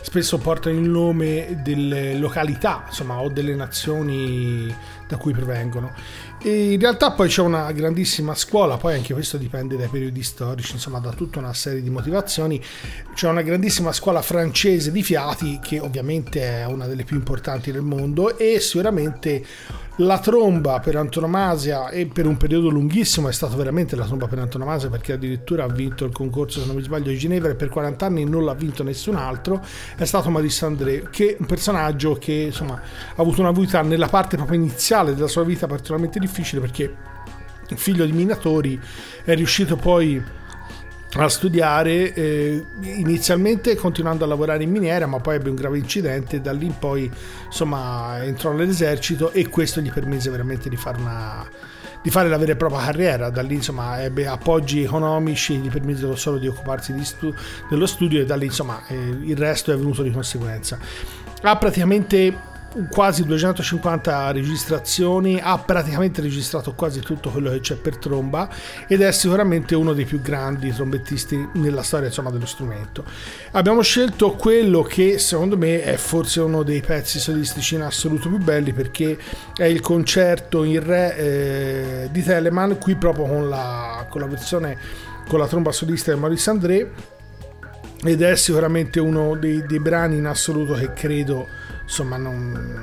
spesso 0.00 0.38
portano 0.38 0.78
il 0.78 0.88
nome 0.88 1.58
delle 1.62 2.14
località, 2.16 2.84
insomma, 2.86 3.20
o 3.20 3.28
delle 3.28 3.54
nazioni 3.54 4.72
da 5.08 5.16
cui 5.16 5.32
provengono. 5.32 5.92
E 6.44 6.72
in 6.72 6.80
realtà 6.80 7.12
poi 7.12 7.28
c'è 7.28 7.40
una 7.40 7.70
grandissima 7.70 8.34
scuola, 8.34 8.76
poi 8.76 8.94
anche 8.94 9.12
questo 9.12 9.36
dipende 9.36 9.76
dai 9.76 9.86
periodi 9.86 10.24
storici, 10.24 10.72
insomma 10.72 10.98
da 10.98 11.12
tutta 11.12 11.38
una 11.38 11.54
serie 11.54 11.80
di 11.82 11.88
motivazioni. 11.88 12.60
C'è 13.14 13.28
una 13.28 13.42
grandissima 13.42 13.92
scuola 13.92 14.22
francese 14.22 14.90
di 14.90 15.04
fiati 15.04 15.60
che 15.62 15.78
ovviamente 15.78 16.40
è 16.40 16.64
una 16.66 16.88
delle 16.88 17.04
più 17.04 17.14
importanti 17.14 17.70
del 17.70 17.82
mondo 17.82 18.36
e 18.36 18.58
sicuramente 18.58 19.44
la 19.96 20.18
tromba 20.18 20.80
per 20.80 20.96
antonomasia 20.96 21.90
e 21.90 22.06
per 22.06 22.26
un 22.26 22.38
periodo 22.38 22.70
lunghissimo 22.70 23.28
è 23.28 23.32
stata 23.32 23.54
veramente 23.54 23.94
la 23.94 24.06
tromba 24.06 24.26
per 24.26 24.38
antonomasia 24.38 24.88
perché 24.88 25.12
addirittura 25.12 25.64
ha 25.64 25.68
vinto 25.68 26.04
il 26.06 26.12
concorso, 26.12 26.60
se 26.60 26.66
non 26.66 26.74
mi 26.74 26.82
sbaglio, 26.82 27.10
di 27.10 27.18
Ginevra 27.18 27.50
e 27.50 27.54
per 27.54 27.68
40 27.68 28.06
anni 28.06 28.24
non 28.24 28.44
l'ha 28.44 28.54
vinto 28.54 28.82
nessun 28.82 29.16
altro, 29.16 29.62
è 29.96 30.04
stato 30.06 30.30
Maurice 30.30 30.64
André, 30.64 31.08
che 31.10 31.32
è 31.32 31.36
un 31.38 31.46
personaggio 31.46 32.14
che 32.14 32.32
insomma 32.32 32.74
ha 32.74 33.20
avuto 33.20 33.42
una 33.42 33.52
vita 33.52 33.82
nella 33.82 34.08
parte 34.08 34.36
proprio 34.36 34.58
iniziale 34.58 35.14
della 35.14 35.28
sua 35.28 35.44
vita 35.44 35.66
particolarmente 35.66 36.18
difficile 36.18 36.30
perché 36.60 36.94
figlio 37.74 38.04
di 38.04 38.12
minatori 38.12 38.80
è 39.24 39.34
riuscito 39.34 39.76
poi 39.76 40.22
a 41.14 41.28
studiare 41.28 42.14
eh, 42.14 42.64
inizialmente 42.80 43.74
continuando 43.76 44.24
a 44.24 44.26
lavorare 44.26 44.62
in 44.62 44.70
miniera 44.70 45.06
ma 45.06 45.20
poi 45.20 45.36
ebbe 45.36 45.50
un 45.50 45.56
grave 45.56 45.78
incidente 45.78 46.40
da 46.40 46.52
lì 46.52 46.66
in 46.66 46.78
poi 46.78 47.10
insomma 47.46 48.22
entrò 48.24 48.52
nell'esercito 48.52 49.30
e 49.32 49.48
questo 49.48 49.80
gli 49.80 49.92
permise 49.92 50.30
veramente 50.30 50.68
di 50.70 50.76
fare 50.76 50.98
una 50.98 51.46
di 52.02 52.10
fare 52.10 52.28
la 52.28 52.36
vera 52.36 52.52
e 52.52 52.56
propria 52.56 52.80
carriera. 52.80 53.30
Da 53.30 53.42
lì 53.42 53.54
insomma 53.54 54.02
ebbe 54.02 54.26
appoggi 54.26 54.82
economici 54.82 55.56
gli 55.58 55.70
permisero 55.70 56.16
solo 56.16 56.38
di 56.38 56.48
occuparsi 56.48 56.92
di 56.92 57.04
stu- 57.04 57.32
dello 57.68 57.86
studio 57.86 58.20
e 58.20 58.24
da 58.24 58.34
lì 58.34 58.46
insomma 58.46 58.84
eh, 58.88 58.96
il 58.96 59.36
resto 59.36 59.72
è 59.72 59.76
venuto 59.76 60.02
di 60.02 60.10
conseguenza. 60.10 60.78
Ha 61.42 61.56
praticamente 61.56 62.50
quasi 62.90 63.24
250 63.24 64.30
registrazioni, 64.32 65.40
ha 65.42 65.58
praticamente 65.58 66.20
registrato 66.20 66.72
quasi 66.74 67.00
tutto 67.00 67.30
quello 67.30 67.50
che 67.50 67.60
c'è 67.60 67.76
per 67.76 67.96
tromba 67.96 68.48
ed 68.86 69.02
è 69.02 69.12
sicuramente 69.12 69.74
uno 69.74 69.92
dei 69.92 70.04
più 70.04 70.20
grandi 70.20 70.72
trombettisti 70.72 71.48
nella 71.54 71.82
storia 71.82 72.08
insomma, 72.08 72.30
dello 72.30 72.46
strumento. 72.46 73.04
Abbiamo 73.52 73.82
scelto 73.82 74.32
quello 74.32 74.82
che 74.82 75.18
secondo 75.18 75.56
me 75.56 75.82
è 75.82 75.96
forse 75.96 76.40
uno 76.40 76.62
dei 76.62 76.80
pezzi 76.80 77.18
solistici 77.18 77.74
in 77.74 77.82
assoluto 77.82 78.28
più 78.28 78.38
belli 78.38 78.72
perché 78.72 79.18
è 79.54 79.64
il 79.64 79.80
concerto 79.80 80.64
in 80.64 80.84
re 80.84 81.16
eh, 81.16 82.08
di 82.10 82.22
Telemann, 82.22 82.72
qui 82.72 82.96
proprio 82.96 83.26
con 83.26 83.48
la, 83.48 84.06
con 84.08 84.20
la 84.20 84.26
versione 84.26 85.10
con 85.28 85.38
la 85.38 85.46
tromba 85.46 85.72
solista 85.72 86.12
di 86.12 86.18
Maurice 86.18 86.50
André 86.50 86.92
ed 88.04 88.20
è 88.20 88.34
sicuramente 88.34 88.98
uno 88.98 89.36
dei, 89.36 89.64
dei 89.64 89.78
brani 89.78 90.16
in 90.16 90.26
assoluto 90.26 90.74
che 90.74 90.92
credo 90.92 91.46
insomma 91.82 92.16
non, 92.16 92.80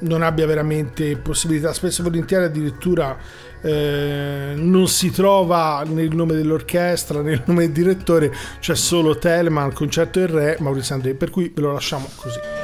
non 0.00 0.22
abbia 0.22 0.46
veramente 0.46 1.16
possibilità, 1.16 1.72
spesso 1.72 2.00
e 2.00 2.04
volentieri 2.04 2.44
addirittura 2.44 3.16
eh, 3.60 4.52
non 4.56 4.88
si 4.88 5.10
trova 5.10 5.84
nel 5.86 6.14
nome 6.14 6.34
dell'orchestra, 6.34 7.22
nel 7.22 7.42
nome 7.46 7.62
del 7.62 7.72
direttore, 7.72 8.32
c'è 8.60 8.74
solo 8.74 9.16
Telemann, 9.16 9.70
concerto 9.70 10.18
del 10.18 10.28
re, 10.28 10.56
Maurizio 10.60 10.94
Andrei, 10.94 11.14
per 11.14 11.30
cui 11.30 11.50
ve 11.54 11.62
lo 11.62 11.72
lasciamo 11.72 12.08
così. 12.14 12.63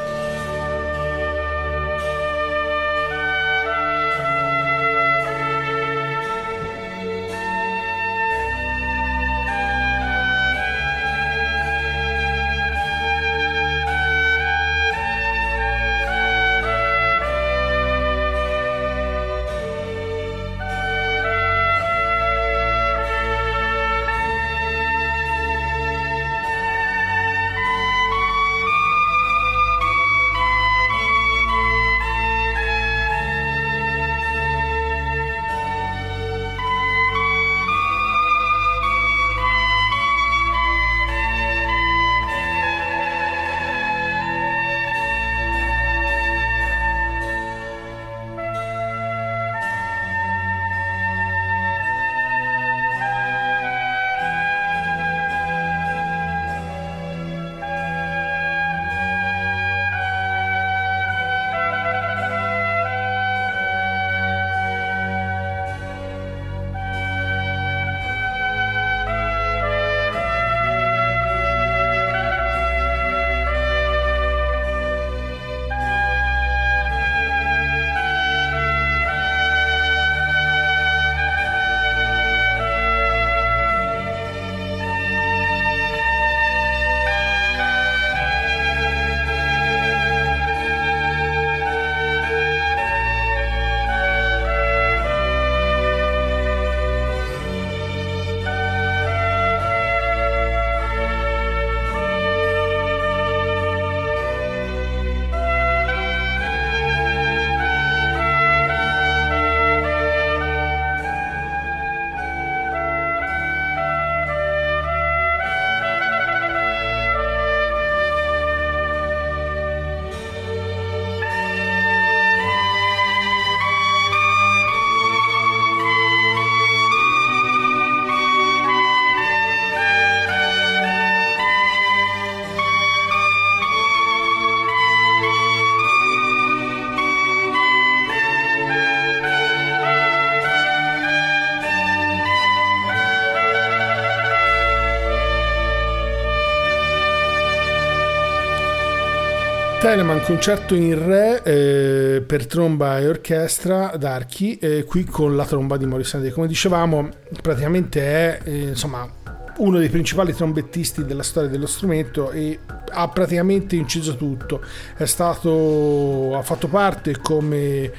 Telemann 149.80 150.18
concerto 150.26 150.74
in 150.74 151.06
re 151.06 151.42
eh, 151.42 152.20
per 152.20 152.46
tromba 152.46 152.98
e 152.98 153.08
orchestra 153.08 153.96
d'archi, 153.96 154.58
eh, 154.58 154.84
qui 154.84 155.04
con 155.04 155.34
la 155.34 155.46
tromba 155.46 155.78
di 155.78 155.86
Morrison. 155.86 156.30
Come 156.34 156.46
dicevamo, 156.46 157.08
praticamente 157.40 158.02
è 158.02 158.40
eh, 158.44 158.58
insomma 158.68 159.10
uno 159.56 159.78
dei 159.78 159.88
principali 159.88 160.34
trombettisti 160.34 161.06
della 161.06 161.22
storia 161.22 161.48
dello 161.48 161.66
strumento 161.66 162.30
e 162.30 162.58
ha 162.90 163.08
praticamente 163.08 163.74
inciso 163.74 164.16
tutto. 164.16 164.62
Stato, 165.04 166.36
ha 166.36 166.42
fatto 166.42 166.68
parte 166.68 167.16
come 167.18 167.84
eh, 167.84 167.92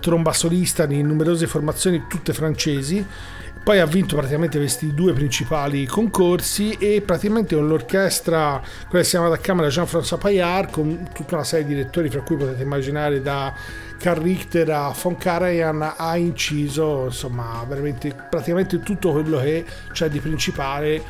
tromba 0.00 0.34
solista 0.34 0.84
in 0.84 1.06
numerose 1.06 1.46
formazioni, 1.46 2.04
tutte 2.06 2.34
francesi 2.34 3.04
poi 3.62 3.80
ha 3.80 3.86
vinto 3.86 4.16
praticamente 4.16 4.58
questi 4.58 4.94
due 4.94 5.12
principali 5.12 5.86
concorsi 5.86 6.72
e 6.72 7.02
praticamente 7.04 7.54
con 7.54 7.68
l'orchestra, 7.68 8.60
quella 8.88 9.02
che 9.02 9.04
si 9.04 9.10
chiama 9.10 9.28
da 9.28 9.38
Camera 9.38 9.68
Jean-François 9.68 10.18
Paillard, 10.18 10.70
con 10.70 11.08
tutta 11.12 11.34
una 11.34 11.44
serie 11.44 11.66
di 11.66 11.74
direttori, 11.74 12.08
fra 12.08 12.22
cui 12.22 12.36
potete 12.36 12.62
immaginare 12.62 13.20
da 13.20 13.52
Carl 13.98 14.22
Richter 14.22 14.70
a 14.70 14.94
von 15.00 15.16
Karajan, 15.16 15.94
ha 15.96 16.16
inciso 16.16 17.04
insomma 17.06 17.64
veramente 17.68 18.14
praticamente 18.30 18.80
tutto 18.80 19.12
quello 19.12 19.38
che 19.40 19.64
c'è 19.92 20.08
di 20.08 20.20
principale 20.20 21.02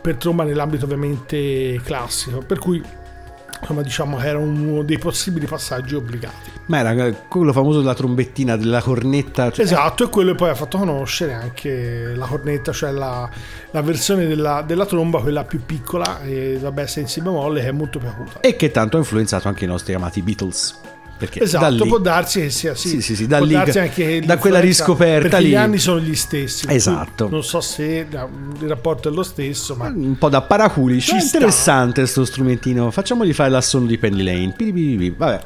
per 0.00 0.16
tromba 0.16 0.44
nell'ambito 0.44 0.84
ovviamente 0.84 1.80
classico. 1.82 2.38
Per 2.38 2.58
cui 2.58 2.82
insomma 3.62 3.82
diciamo 3.82 4.16
che 4.16 4.26
era 4.26 4.38
uno 4.38 4.82
dei 4.82 4.98
possibili 4.98 5.46
passaggi 5.46 5.94
obbligati. 5.94 6.50
Ma 6.66 6.78
era 6.78 7.12
quello 7.28 7.52
famoso 7.52 7.78
della 7.78 7.94
trombettina, 7.94 8.56
della 8.56 8.82
cornetta. 8.82 9.50
Cioè... 9.50 9.64
Esatto, 9.64 10.04
e 10.04 10.08
quello 10.08 10.34
poi 10.34 10.50
ha 10.50 10.54
fatto 10.54 10.78
conoscere 10.78 11.32
anche 11.32 12.12
la 12.14 12.26
cornetta, 12.26 12.72
cioè 12.72 12.90
la, 12.90 13.28
la 13.70 13.82
versione 13.82 14.26
della, 14.26 14.62
della, 14.62 14.84
tromba, 14.84 15.20
quella 15.20 15.44
più 15.44 15.64
piccola, 15.64 16.22
e 16.22 16.58
vabbè, 16.60 16.86
senza 16.86 17.20
bemolle, 17.20 17.60
che 17.60 17.68
è 17.68 17.72
molto 17.72 17.98
piaciuta. 17.98 18.40
E 18.40 18.56
che 18.56 18.70
tanto 18.70 18.96
ha 18.96 19.00
influenzato 19.00 19.48
anche 19.48 19.64
i 19.64 19.68
nostri 19.68 19.94
amati 19.94 20.22
Beatles. 20.22 20.80
Perché 21.22 21.44
esatto, 21.44 21.84
lì, 21.84 21.88
può 21.88 21.98
darsi 21.98 22.40
che 22.40 22.50
sia 22.50 22.74
sì, 22.74 22.88
sì, 22.88 23.00
sì, 23.00 23.14
sì 23.14 23.26
da, 23.28 23.38
lì, 23.38 23.52
da 24.24 24.38
quella 24.38 24.58
riscoperta 24.58 25.38
lì. 25.38 25.50
gli 25.50 25.54
anni 25.54 25.78
sono 25.78 26.00
gli 26.00 26.16
stessi. 26.16 26.66
Esatto. 26.68 27.28
Non 27.28 27.44
so 27.44 27.60
se 27.60 28.06
il 28.10 28.68
rapporto 28.68 29.08
è 29.08 29.12
lo 29.12 29.22
stesso, 29.22 29.76
ma 29.76 29.86
un 29.86 30.18
po' 30.18 30.28
da 30.28 30.42
paraculi. 30.42 31.00
Ci 31.00 31.14
interessante 31.14 32.00
questo 32.00 32.24
strumentino. 32.24 32.90
Facciamogli 32.90 33.32
fare 33.32 33.50
l'assono 33.50 33.86
di 33.86 33.98
Penny 33.98 34.22
Lane. 34.24 35.14
Vabbè. 35.16 35.40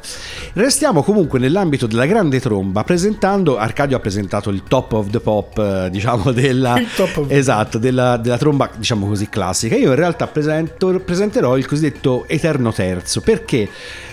Restiamo 0.54 1.02
comunque 1.02 1.38
nell'ambito 1.38 1.86
della 1.86 2.06
grande 2.06 2.40
tromba 2.40 2.84
presentando 2.84 3.58
Arcadio 3.58 3.96
ha 3.96 4.00
presentato 4.00 4.48
il 4.48 4.62
top 4.66 4.92
of 4.92 5.10
the 5.10 5.20
pop, 5.20 5.58
eh, 5.58 5.90
diciamo 5.90 6.32
della 6.32 6.80
esatto, 7.28 7.78
della, 7.78 8.16
della, 8.16 8.38
tromba, 8.38 8.70
diciamo 8.74 9.06
così 9.06 9.28
classica. 9.28 9.76
Io 9.76 9.90
in 9.90 9.96
realtà 9.96 10.26
presento, 10.26 10.98
presenterò 11.00 11.58
il 11.58 11.66
cosiddetto 11.66 12.24
eterno 12.28 12.72
terzo, 12.72 13.20
perché 13.20 13.68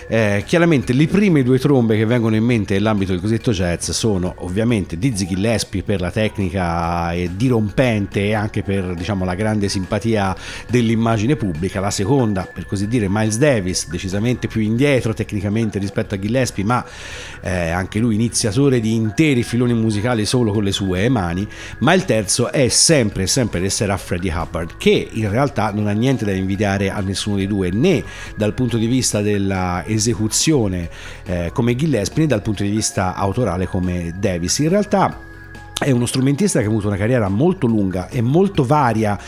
eh, 0.08 0.42
chiaramente 0.46 0.92
le 0.92 1.06
prime 1.06 1.42
due 1.42 1.58
trombe 1.58 1.96
che 1.96 2.04
vengono 2.04 2.36
in 2.36 2.44
mente 2.44 2.74
nell'ambito 2.74 3.12
del 3.12 3.20
cosiddetto 3.20 3.52
jazz 3.52 3.90
sono 3.90 4.34
ovviamente 4.38 4.98
Dizzy 4.98 5.26
Gillespie 5.26 5.82
per 5.82 6.00
la 6.00 6.10
tecnica 6.10 7.12
dirompente 7.30 8.24
e 8.24 8.34
anche 8.34 8.62
per 8.62 8.94
diciamo, 8.94 9.24
la 9.24 9.34
grande 9.34 9.68
simpatia 9.68 10.36
dell'immagine 10.68 11.36
pubblica, 11.36 11.80
la 11.80 11.90
seconda 11.90 12.48
per 12.52 12.66
così 12.66 12.86
dire 12.86 13.08
Miles 13.08 13.38
Davis, 13.38 13.88
decisamente 13.88 14.46
più 14.46 14.60
indietro 14.60 15.14
tecnicamente 15.14 15.78
rispetto 15.78 16.14
a 16.14 16.18
Gillespie, 16.18 16.64
ma 16.64 16.84
eh, 17.40 17.70
anche 17.70 17.98
lui 17.98 18.14
iniziatore 18.14 18.80
di 18.80 18.94
interi 18.94 19.42
filoni 19.42 19.74
musicali 19.74 20.24
solo 20.26 20.52
con 20.52 20.64
le 20.64 20.72
sue 20.72 21.08
mani, 21.08 21.46
ma 21.78 21.92
il 21.94 22.04
terzo 22.04 22.50
è 22.50 22.68
sempre, 22.68 23.26
sempre 23.26 23.60
resterà 23.60 23.96
Freddie 23.96 24.32
Hubbard, 24.32 24.76
che 24.76 25.08
in 25.10 25.30
realtà 25.30 25.72
non 25.72 25.86
ha 25.86 25.92
niente 25.92 26.24
da 26.24 26.32
invidiare 26.32 26.90
a 26.90 27.00
nessuno 27.00 27.36
dei 27.36 27.46
due, 27.46 27.70
né 27.70 28.02
dal 28.36 28.54
punto 28.54 28.76
di 28.76 28.86
vista 28.86 29.20
della 29.20 29.82
esecuzione 29.96 30.88
eh, 31.24 31.50
come 31.52 31.74
Gillespie 31.76 32.22
né 32.22 32.28
dal 32.28 32.42
punto 32.42 32.62
di 32.62 32.70
vista 32.70 33.14
autorale 33.14 33.66
come 33.66 34.14
Davis. 34.18 34.58
In 34.58 34.68
realtà 34.68 35.32
è 35.76 35.90
uno 35.90 36.06
strumentista 36.06 36.60
che 36.60 36.66
ha 36.66 36.68
avuto 36.68 36.86
una 36.86 36.96
carriera 36.96 37.28
molto 37.28 37.66
lunga 37.66 38.08
e 38.08 38.22
molto 38.22 38.64
varia 38.64 39.18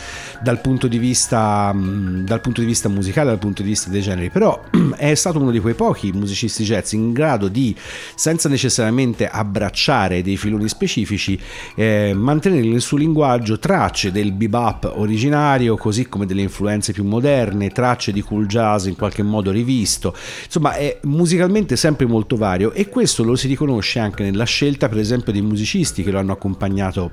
dal 0.41 0.61
punto 0.61 0.87
di 0.87 0.97
vista, 0.97 1.71
mm, 1.73 2.23
dal 2.23 2.39
punto 2.39 2.61
di 2.61 2.67
vista 2.67 2.87
musicale, 2.87 3.29
dal 3.29 3.37
punto 3.37 3.61
di 3.63 3.69
vista 3.69 3.89
dei 3.89 4.01
generi, 4.01 4.29
però 4.29 4.63
è 4.95 5.13
stato 5.13 5.39
uno 5.39 5.51
di 5.51 5.59
quei 5.59 5.73
pochi 5.73 6.11
musicisti 6.13 6.63
jazz 6.63 6.93
in 6.93 7.11
grado 7.11 7.49
di, 7.49 7.75
senza 8.15 8.47
necessariamente 8.47 9.27
abbracciare 9.27 10.21
dei 10.23 10.37
filoni 10.37 10.69
specifici, 10.69 11.37
eh, 11.75 12.13
mantenere 12.15 12.65
nel 12.65 12.81
suo 12.81 12.97
linguaggio 12.97 13.59
tracce 13.59 14.11
del 14.11 14.31
bebop 14.31 14.93
originario, 14.95 15.75
così 15.75 16.07
come 16.07 16.25
delle 16.25 16.41
influenze 16.41 16.93
più 16.93 17.03
moderne, 17.03 17.71
tracce 17.71 18.13
di 18.13 18.21
cool 18.21 18.45
jazz 18.45 18.85
in 18.85 18.95
qualche 18.95 19.21
modo 19.21 19.51
rivisto, 19.51 20.15
insomma 20.45 20.75
è 20.75 20.97
musicalmente 21.03 21.75
sempre 21.75 22.05
molto 22.05 22.37
vario 22.37 22.71
e 22.71 22.87
questo 22.87 23.23
lo 23.23 23.35
si 23.35 23.47
riconosce 23.47 23.99
anche 23.99 24.23
nella 24.23 24.45
scelta 24.45 24.87
per 24.87 24.99
esempio 24.99 25.33
dei 25.33 25.41
musicisti 25.41 26.03
che 26.03 26.11
lo 26.11 26.19
hanno 26.19 26.36
accompagnato 26.37 27.11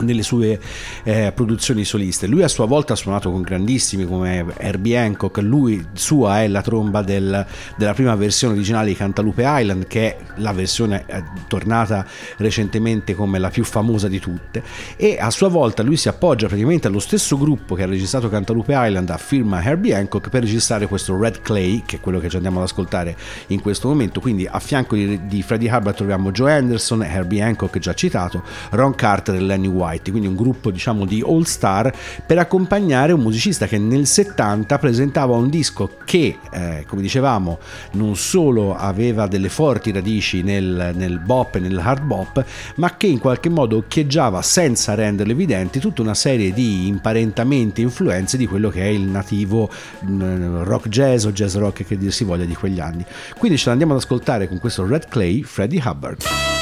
nelle 0.00 0.22
sue 0.22 0.58
eh, 1.02 1.32
produzioni 1.34 1.84
soliste. 1.84 2.26
Lui 2.26 2.42
a 2.42 2.48
sua 2.48 2.66
volta 2.66 2.92
ha 2.92 2.96
suonato 2.96 3.30
con 3.30 3.42
grandissimi 3.42 4.06
come 4.06 4.44
Herbie 4.56 4.98
Hancock, 4.98 5.38
lui 5.38 5.86
sua 5.92 6.42
è 6.42 6.48
la 6.48 6.62
tromba 6.62 7.02
del, 7.02 7.46
della 7.76 7.94
prima 7.94 8.14
versione 8.14 8.54
originale 8.54 8.88
di 8.88 8.96
Cantalupe 8.96 9.42
Island, 9.44 9.86
che 9.86 10.16
è 10.16 10.18
la 10.36 10.52
versione 10.52 11.04
eh, 11.06 11.22
tornata 11.46 12.04
recentemente 12.38 13.14
come 13.14 13.38
la 13.38 13.50
più 13.50 13.64
famosa 13.64 14.08
di 14.08 14.18
tutte, 14.18 14.62
e 14.96 15.18
a 15.18 15.30
sua 15.30 15.48
volta 15.48 15.82
lui 15.82 15.96
si 15.96 16.08
appoggia 16.08 16.46
praticamente 16.46 16.86
allo 16.86 16.98
stesso 16.98 17.36
gruppo 17.38 17.74
che 17.74 17.82
ha 17.82 17.86
registrato 17.86 18.28
Cantalupe 18.28 18.72
Island 18.74 19.10
a 19.10 19.16
firma 19.16 19.62
Herbie 19.62 19.94
Hancock 19.94 20.28
per 20.28 20.42
registrare 20.42 20.86
questo 20.86 21.18
Red 21.18 21.42
Clay, 21.42 21.82
che 21.84 21.96
è 21.96 22.00
quello 22.00 22.18
che 22.18 22.28
ci 22.28 22.36
andiamo 22.36 22.58
ad 22.58 22.64
ascoltare 22.64 23.16
in 23.48 23.60
questo 23.60 23.88
momento, 23.88 24.20
quindi 24.20 24.46
a 24.46 24.58
fianco 24.58 24.94
di, 24.94 25.26
di 25.26 25.42
Freddie 25.42 25.70
Hubbard 25.70 25.96
troviamo 25.96 26.30
Joe 26.30 26.52
Anderson, 26.52 27.02
Herbie 27.02 27.42
Hancock 27.42 27.78
già 27.78 27.94
citato, 27.94 28.42
Ron 28.70 28.94
Carter 28.94 29.34
e 29.34 29.40
Lenny 29.40 29.66
White, 29.70 30.10
quindi 30.10 30.28
un 30.28 30.36
gruppo 30.36 30.70
diciamo 30.70 31.04
di 31.04 31.22
all 31.26 31.42
star 31.42 31.92
per 32.26 32.38
accompagnare 32.38 33.12
un 33.12 33.20
musicista 33.20 33.66
che 33.66 33.78
nel 33.78 34.06
70 34.06 34.78
presentava 34.78 35.36
un 35.36 35.48
disco 35.48 35.90
che, 36.04 36.38
eh, 36.52 36.84
come 36.86 37.02
dicevamo, 37.02 37.58
non 37.92 38.16
solo 38.16 38.76
aveva 38.76 39.26
delle 39.26 39.48
forti 39.48 39.92
radici 39.92 40.42
nel, 40.42 40.92
nel 40.94 41.18
bop 41.18 41.56
e 41.56 41.60
nel 41.60 41.78
hard 41.78 42.02
bop, 42.02 42.44
ma 42.76 42.96
che 42.96 43.06
in 43.06 43.18
qualche 43.18 43.48
modo 43.48 43.76
occhieggiava 43.76 44.42
senza 44.42 44.94
renderle 44.94 45.32
evidenti 45.32 45.78
tutta 45.78 46.02
una 46.02 46.14
serie 46.14 46.52
di 46.52 46.86
imparentamenti 46.86 47.80
e 47.80 47.84
influenze 47.84 48.36
di 48.36 48.46
quello 48.46 48.70
che 48.70 48.82
è 48.82 48.88
il 48.88 49.02
nativo 49.02 49.70
mm, 50.04 50.62
rock 50.62 50.88
jazz 50.88 51.24
o 51.24 51.32
jazz 51.32 51.56
rock 51.56 51.84
che 51.84 51.96
dir 51.96 52.12
si 52.12 52.24
voglia 52.24 52.44
di 52.44 52.54
quegli 52.54 52.80
anni. 52.80 53.04
Quindi 53.38 53.58
ce 53.58 53.68
l'andiamo 53.68 53.92
ad 53.94 54.00
ascoltare 54.00 54.48
con 54.48 54.58
questo 54.58 54.86
Red 54.86 55.08
Clay, 55.08 55.42
Freddie 55.42 55.82
Hubbard. 55.84 56.59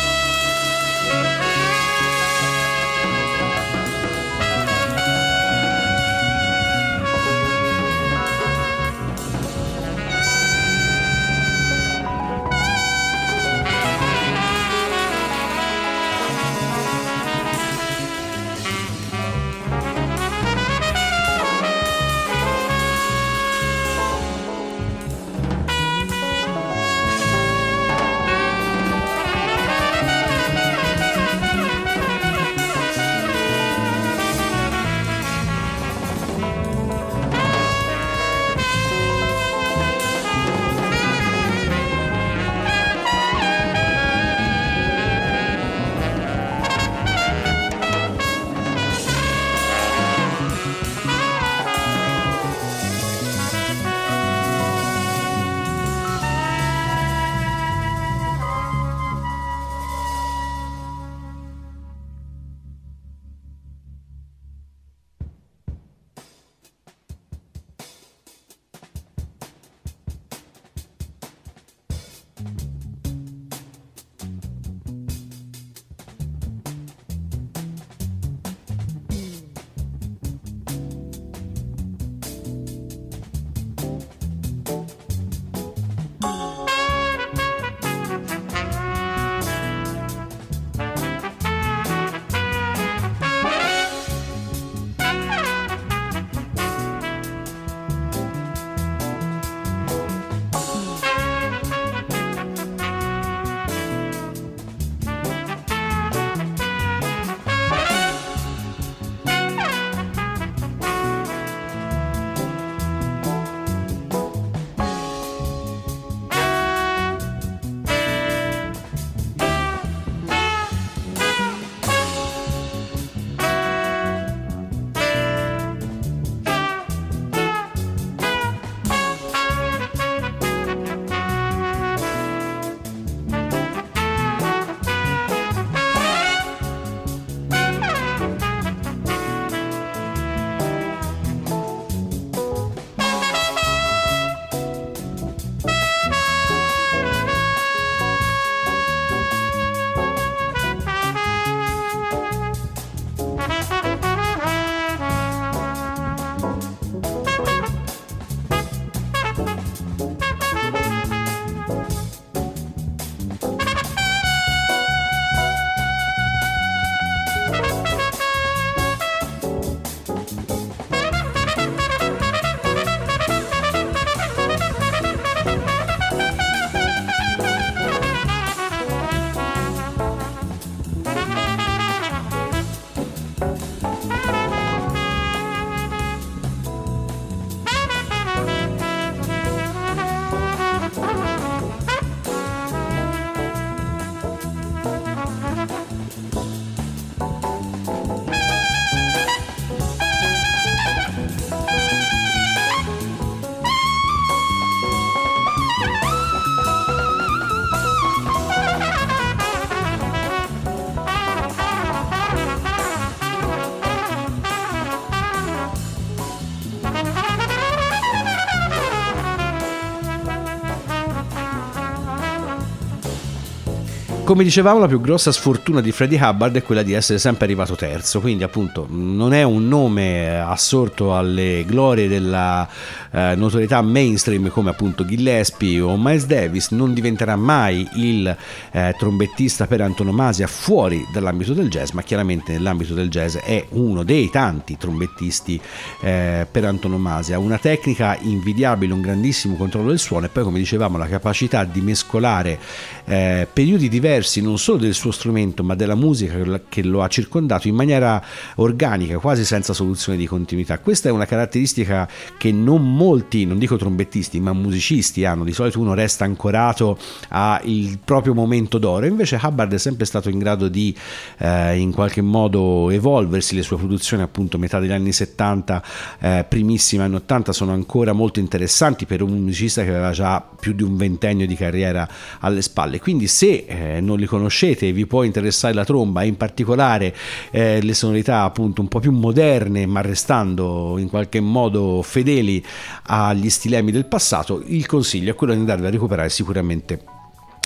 Come 224.29 224.45
dicevamo, 224.45 224.79
la 224.79 224.89
più 224.89 225.01
grossa 225.01 225.33
sfortuna 225.33 225.81
di 225.81 225.91
Freddie 225.91 226.21
Hubbard 226.21 226.55
è 226.55 226.63
quella 226.63 226.83
di 226.83 226.93
essere 226.93 227.19
sempre 227.19 227.47
arrivato 227.47 227.75
terzo, 227.77 228.21
quindi 228.21 228.43
appunto 228.43 228.87
non 228.87 229.33
è 229.33 229.43
un 229.43 229.67
nome 229.69 230.39
assorto 230.39 231.17
alle 231.17 231.65
glorie 231.67 232.09
della 232.09 232.69
eh, 233.11 233.35
notorietà 233.37 233.81
mainstream 233.83 234.49
come 234.51 234.71
appunto 234.71 235.05
Gillespie 235.05 235.81
o 235.81 235.97
Miles 235.97 236.27
Davis, 236.27 236.71
non 236.71 236.93
diventerà 236.93 237.37
mai 237.37 237.87
il 237.97 238.37
eh, 238.73 238.95
trombettista 238.99 239.67
per 239.67 239.81
antonomasia 239.81 240.47
fuori 240.47 241.07
dall'ambito 241.13 241.55
del 241.55 241.69
jazz, 241.69 241.91
ma 241.91 242.03
chiaramente 242.03 242.53
nell'ambito 242.53 242.95
del 242.95 243.09
jazz 243.09 243.37
è 243.37 243.65
uno 243.71 244.03
dei 244.03 244.31
tanti 244.31 244.77
trombettisti 244.77 245.61
eh, 246.03 246.47
per 246.51 246.65
antonomasia, 246.65 247.39
una 247.39 247.59
tecnica 247.59 248.17
invidiabile, 248.21 248.93
un 248.93 249.01
grandissimo 249.01 249.57
controllo 249.57 249.89
del 249.89 249.99
suono 249.99 250.27
e 250.27 250.29
poi 250.29 250.45
come 250.45 250.59
dicevamo 250.59 250.99
la 250.99 251.07
capacità 251.07 251.65
di 251.65 251.81
mescolare 251.81 252.59
eh, 253.05 253.47
periodi 253.51 253.89
diversi 253.89 254.41
non 254.41 254.59
solo 254.59 254.79
del 254.79 254.95
suo 254.95 255.11
strumento 255.11 255.63
ma 255.63 255.75
della 255.75 255.95
musica 255.95 256.37
che 256.69 256.83
lo 256.83 257.03
ha 257.03 257.09
circondato 257.09 257.69
in 257.69 257.75
maniera 257.75 258.23
organica, 258.57 259.19
quasi 259.19 259.45
senza 259.45 259.73
soluzione 259.73 260.19
di 260.19 260.27
continuità. 260.27 260.79
Questa 260.79 261.09
è 261.09 261.13
una 261.13 261.25
caratteristica 261.25 262.09
che 262.37 262.53
non 262.53 262.97
molti, 262.99 263.47
non 263.47 263.59
dico 263.59 263.77
trombettisti, 263.77 264.41
ma 264.41 264.53
musicisti 264.53 265.25
hanno. 265.25 265.45
Di 265.45 265.53
solito 265.53 265.79
uno 265.79 265.95
resta 265.95 266.25
ancorato 266.25 266.99
al 267.29 267.99
proprio 268.05 268.35
momento 268.35 268.79
d'oro, 268.79 269.07
invece 269.07 269.39
Hubbard 269.41 269.73
è 269.73 269.79
sempre 269.79 270.05
stato 270.05 270.29
in 270.29 270.39
grado 270.39 270.69
di 270.69 270.95
eh, 271.39 271.79
in 271.79 271.93
qualche 271.93 272.21
modo 272.21 272.91
evolversi, 272.91 273.55
le 273.55 273.63
sue 273.63 273.77
produzioni 273.77 274.23
appunto 274.23 274.59
metà 274.59 274.81
degli 274.81 274.93
anni 274.93 275.13
70, 275.13 275.83
eh, 276.19 276.47
primissimi 276.49 277.03
anni 277.03 277.15
80 277.15 277.53
sono 277.53 277.73
ancora 277.73 278.13
molto 278.13 278.41
interessanti 278.41 279.07
per 279.07 279.23
un 279.23 279.31
musicista 279.31 279.85
che 279.85 279.91
aveva 279.91 280.11
già 280.11 280.45
più 280.59 280.73
di 280.73 280.83
un 280.83 280.97
ventennio 280.97 281.47
di 281.47 281.55
carriera 281.55 282.09
alle 282.41 282.63
spalle. 282.63 282.99
Quindi 282.99 283.29
se 283.29 283.65
eh, 283.69 284.01
non 284.01 284.19
li 284.19 284.27
conoscete 284.27 284.91
vi 284.93 285.07
può 285.07 285.23
interessare 285.23 285.73
la 285.73 285.85
tromba 285.85 286.23
e 286.23 286.27
in 286.27 286.37
particolare 286.37 287.15
eh, 287.51 287.81
le 287.81 287.95
sonorità 287.95 288.43
appunto 288.43 288.81
un 288.81 288.89
po' 288.89 288.99
più 288.99 289.13
moderne 289.13 289.87
ma 289.87 290.01
restando 290.01 290.97
in 290.99 291.09
qualche 291.09 291.41
modo 291.41 292.03
fedeli 292.03 292.65
agli 293.03 293.51
stilemi 293.51 293.93
del 293.93 294.07
passato, 294.07 294.63
il 294.67 294.87
consiglio 294.87 295.33
è 295.33 295.35
quello 295.35 295.53
di 295.53 295.61
andarvi 295.61 295.87
a 295.87 295.91
recuperare 295.91 296.29
sicuramente 296.29 297.17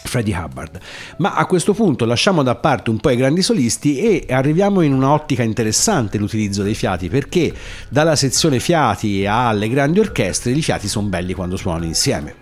Freddie 0.05 0.37
Hubbard. 0.37 0.79
Ma 1.19 1.35
a 1.35 1.47
questo 1.47 1.75
punto 1.75 2.05
lasciamo 2.05 2.43
da 2.43 2.55
parte 2.55 2.91
un 2.91 2.99
po' 2.99 3.11
i 3.11 3.17
grandi 3.17 3.43
solisti 3.43 3.99
e 3.99 4.27
arriviamo 4.33 4.83
in 4.83 4.93
un'ottica 4.93 5.43
interessante 5.43 6.19
l'utilizzo 6.19 6.63
dei 6.63 6.75
fiati 6.75 7.09
perché 7.09 7.53
dalla 7.89 8.17
sezione 8.17 8.59
fiati 8.59 9.25
alle 9.27 9.69
grandi 9.69 10.01
orchestre 10.01 10.53
i 10.53 10.63
fiati 10.63 10.89
sono 10.89 11.09
belli 11.09 11.33
quando 11.33 11.57
suonano 11.57 11.85
insieme. 11.85 12.41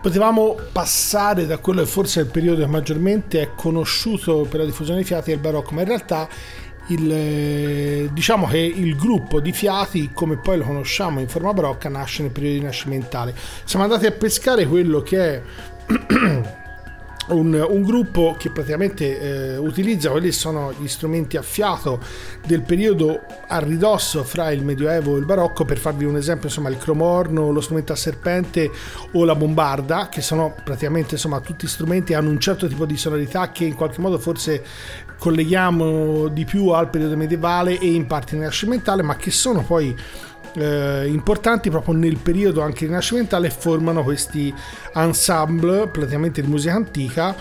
Potevamo 0.00 0.56
passare 0.72 1.44
da 1.44 1.58
quello 1.58 1.82
che 1.82 1.86
forse 1.86 2.20
è 2.20 2.22
il 2.22 2.30
periodo 2.30 2.62
che 2.62 2.66
maggiormente 2.66 3.42
è 3.42 3.50
conosciuto 3.54 4.46
per 4.48 4.60
la 4.60 4.64
diffusione 4.64 5.00
dei 5.00 5.06
fiati 5.06 5.28
del 5.28 5.40
barocco, 5.40 5.74
ma 5.74 5.82
in 5.82 5.88
realtà 5.88 6.26
il, 6.90 7.10
eh, 7.10 8.10
diciamo 8.12 8.46
che 8.46 8.58
il 8.58 8.96
gruppo 8.96 9.40
di 9.40 9.52
fiati, 9.52 10.10
come 10.12 10.36
poi 10.36 10.58
lo 10.58 10.64
conosciamo 10.64 11.20
in 11.20 11.28
forma 11.28 11.52
barocca, 11.52 11.88
nasce 11.88 12.22
nel 12.22 12.30
periodo 12.30 12.58
rinascimentale. 12.58 13.34
Siamo 13.64 13.84
andati 13.84 14.06
a 14.06 14.12
pescare 14.12 14.66
quello 14.66 15.00
che 15.00 15.34
è 15.34 15.42
un, 17.28 17.66
un, 17.68 17.82
gruppo 17.82 18.34
che 18.36 18.50
praticamente 18.50 19.20
eh, 19.52 19.56
utilizza 19.56 20.10
quelli 20.10 20.26
che 20.26 20.32
sono 20.32 20.72
gli 20.78 20.88
strumenti 20.88 21.36
a 21.36 21.42
fiato 21.42 22.00
del 22.44 22.62
periodo 22.62 23.20
a 23.46 23.58
ridosso 23.58 24.24
fra 24.24 24.50
il 24.50 24.64
Medioevo 24.64 25.14
e 25.14 25.20
il 25.20 25.24
Barocco, 25.24 25.64
per 25.64 25.78
farvi 25.78 26.04
un 26.04 26.16
esempio, 26.16 26.48
insomma, 26.48 26.70
il 26.70 26.78
cromorno, 26.78 27.50
lo 27.50 27.60
strumento 27.60 27.92
a 27.92 27.96
serpente 27.96 28.70
o 29.12 29.24
la 29.24 29.36
bombarda, 29.36 30.08
che 30.08 30.22
sono 30.22 30.54
praticamente 30.64 31.14
insomma, 31.14 31.40
tutti 31.40 31.68
strumenti 31.68 32.12
che 32.12 32.14
hanno 32.16 32.30
un 32.30 32.40
certo 32.40 32.66
tipo 32.66 32.84
di 32.84 32.96
sonorità 32.96 33.52
che 33.52 33.64
in 33.64 33.74
qualche 33.74 34.00
modo 34.00 34.18
forse 34.18 34.64
colleghiamo 35.20 36.28
di 36.28 36.46
più 36.46 36.68
al 36.68 36.88
periodo 36.88 37.14
medievale 37.14 37.78
e 37.78 37.92
in 37.92 38.06
parte 38.06 38.36
rinascimentale, 38.36 39.02
ma 39.02 39.16
che 39.16 39.30
sono 39.30 39.62
poi 39.62 39.94
eh, 40.54 41.06
importanti 41.06 41.68
proprio 41.68 41.94
nel 41.94 42.16
periodo 42.16 42.62
anche 42.62 42.86
rinascimentale 42.86 43.50
formano 43.50 44.02
questi 44.02 44.52
ensemble 44.94 45.86
praticamente 45.88 46.40
di 46.40 46.48
musica 46.48 46.74
antica 46.74 47.36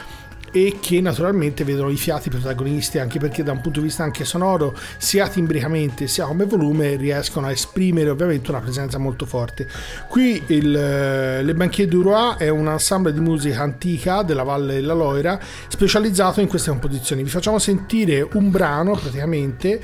e 0.51 0.77
che 0.79 1.01
naturalmente 1.01 1.63
vedono 1.63 1.89
i 1.89 1.97
fiati 1.97 2.29
protagonisti 2.29 2.99
anche 2.99 3.19
perché 3.19 3.43
da 3.43 3.51
un 3.51 3.61
punto 3.61 3.79
di 3.79 3.85
vista 3.85 4.03
anche 4.03 4.25
sonoro 4.25 4.75
sia 4.97 5.27
timbricamente 5.27 6.07
sia 6.07 6.25
come 6.25 6.45
volume 6.45 6.95
riescono 6.95 7.47
a 7.47 7.51
esprimere 7.51 8.09
ovviamente 8.09 8.49
una 8.49 8.59
presenza 8.59 8.97
molto 8.97 9.25
forte. 9.25 9.67
Qui 10.07 10.43
il, 10.47 10.75
eh, 10.75 11.43
Le 11.43 11.53
Banquier 11.53 11.87
du 11.87 12.01
Roi 12.01 12.35
è 12.37 12.49
un 12.49 12.67
ensemble 12.67 13.13
di 13.13 13.19
musica 13.19 13.61
antica 13.61 14.21
della 14.23 14.43
Valle 14.43 14.75
della 14.75 14.93
Loira 14.93 15.39
specializzato 15.67 16.41
in 16.41 16.47
queste 16.47 16.69
composizioni. 16.69 17.23
Vi 17.23 17.29
facciamo 17.29 17.59
sentire 17.59 18.27
un 18.33 18.49
brano 18.49 18.93
praticamente 18.95 19.81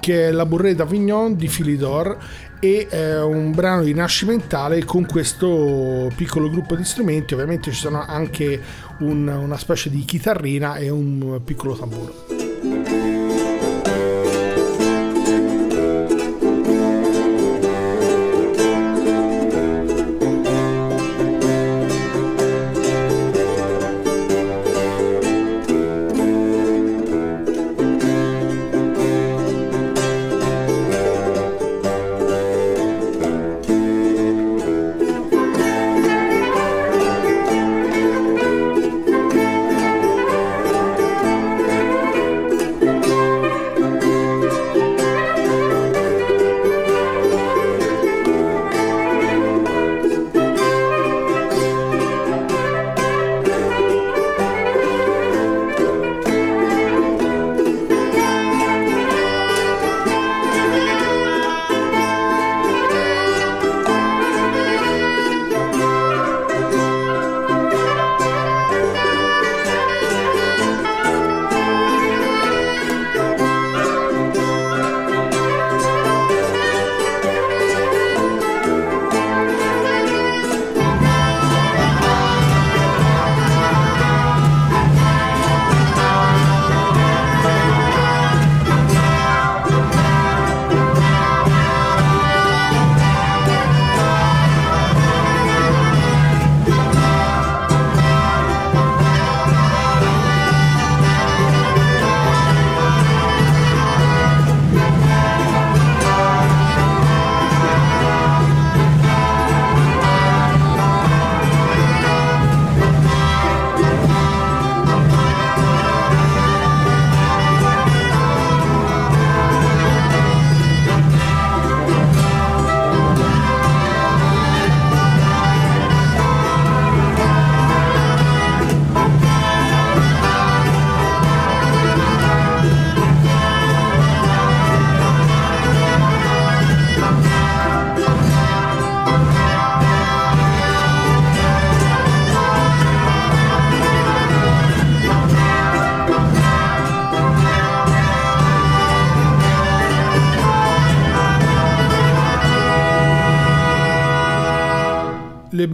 che 0.00 0.28
è 0.28 0.30
La 0.30 0.46
Bourrée 0.46 0.74
d'Avignon 0.74 1.36
di 1.36 1.48
Philidor 1.48 2.16
e 2.64 2.86
eh, 2.88 3.20
un 3.20 3.52
brano 3.52 3.82
rinascimentale 3.82 4.84
con 4.84 5.04
questo 5.04 6.10
piccolo 6.16 6.48
gruppo 6.48 6.74
di 6.74 6.84
strumenti. 6.84 7.34
Ovviamente 7.34 7.70
ci 7.70 7.76
sono 7.76 8.02
anche 8.06 8.58
un, 9.00 9.26
una 9.26 9.58
specie 9.58 9.90
di 9.90 10.04
chitarrina 10.04 10.76
e 10.76 10.90
un 10.90 11.40
piccolo 11.44 11.76
tamburo 11.76 12.33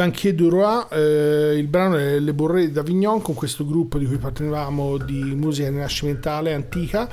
Banquier 0.01 0.35
du 0.35 0.49
Roi, 0.49 0.87
eh, 0.93 1.59
il 1.59 1.67
brano 1.67 1.99
è 1.99 2.19
Le 2.19 2.33
Bourrées 2.33 2.71
d'Avignon 2.71 3.21
con 3.21 3.35
questo 3.35 3.67
gruppo 3.67 3.99
di 3.99 4.07
cui 4.07 4.15
appartenevamo 4.15 4.97
di 4.97 5.35
musica 5.35 5.69
rinascimentale 5.69 6.55
antica. 6.55 7.07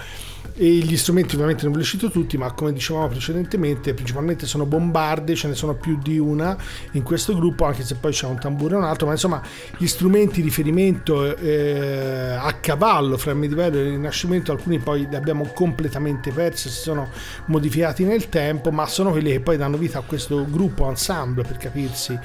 E 0.60 0.66
gli 0.66 0.96
strumenti 0.96 1.36
ovviamente 1.36 1.66
non 1.66 1.74
ve 1.74 1.80
li 1.80 1.86
cito 1.86 2.10
tutti 2.10 2.36
ma 2.38 2.52
come 2.54 2.74
dicevamo 2.74 3.10
precedentemente 3.10 3.94
principalmente 3.94 4.48
sono 4.48 4.66
bombarde 4.66 5.36
ce 5.36 5.50
ne 5.50 5.54
sono 5.54 5.76
più 5.76 6.00
di 6.02 6.18
una 6.18 6.58
in 6.94 7.04
questo 7.04 7.36
gruppo 7.36 7.66
anche 7.66 7.84
se 7.84 7.94
poi 7.96 8.12
c'è 8.12 8.26
un 8.26 8.40
tamburo 8.40 8.74
e 8.74 8.78
un 8.78 8.86
altro 8.86 9.06
ma 9.06 9.12
insomma 9.12 9.40
gli 9.78 9.86
strumenti 9.86 10.38
di 10.38 10.48
riferimento 10.48 11.36
eh, 11.36 12.38
a 12.40 12.52
cavallo 12.54 13.18
fra 13.18 13.32
il 13.32 13.38
medioevo 13.38 13.78
e 13.78 13.82
il 13.82 13.90
rinascimento 13.90 14.52
alcuni 14.52 14.80
poi 14.80 15.06
li 15.08 15.16
abbiamo 15.16 15.52
completamente 15.54 16.32
persi 16.32 16.70
si 16.70 16.80
sono 16.80 17.10
modificati 17.48 18.04
nel 18.04 18.28
tempo 18.30 18.72
ma 18.72 18.88
sono 18.88 19.12
quelli 19.12 19.34
che 19.34 19.42
poi 19.42 19.58
danno 19.58 19.78
vita 19.78 20.00
a 20.00 20.04
questo 20.04 20.44
gruppo 20.50 20.90
ensemble 20.90 21.44
per 21.44 21.58
capirsi 21.58 22.18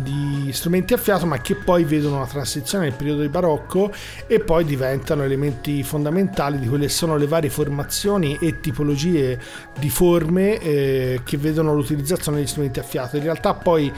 di 0.00 0.50
strumenti 0.52 0.94
a 0.94 0.96
fiato 0.96 1.26
ma 1.26 1.38
che 1.40 1.54
poi 1.54 1.84
vedono 1.84 2.16
una 2.16 2.26
transizione 2.26 2.84
nel 2.84 2.94
periodo 2.94 3.22
di 3.22 3.28
barocco 3.28 3.92
e 4.26 4.40
poi 4.40 4.64
diventano 4.64 5.22
elementi 5.22 5.82
fondamentali 5.82 6.58
di 6.58 6.68
quelle 6.68 6.86
che 6.86 6.92
sono 6.92 7.16
le 7.16 7.26
varie 7.26 7.50
formazioni 7.50 8.38
e 8.40 8.60
tipologie 8.60 9.38
di 9.78 9.90
forme 9.90 10.58
eh, 10.58 11.20
che 11.24 11.36
vedono 11.36 11.74
l'utilizzazione 11.74 12.38
degli 12.38 12.46
strumenti 12.46 12.78
a 12.78 12.82
fiato. 12.82 13.16
In 13.16 13.22
realtà 13.22 13.54
poi 13.54 13.92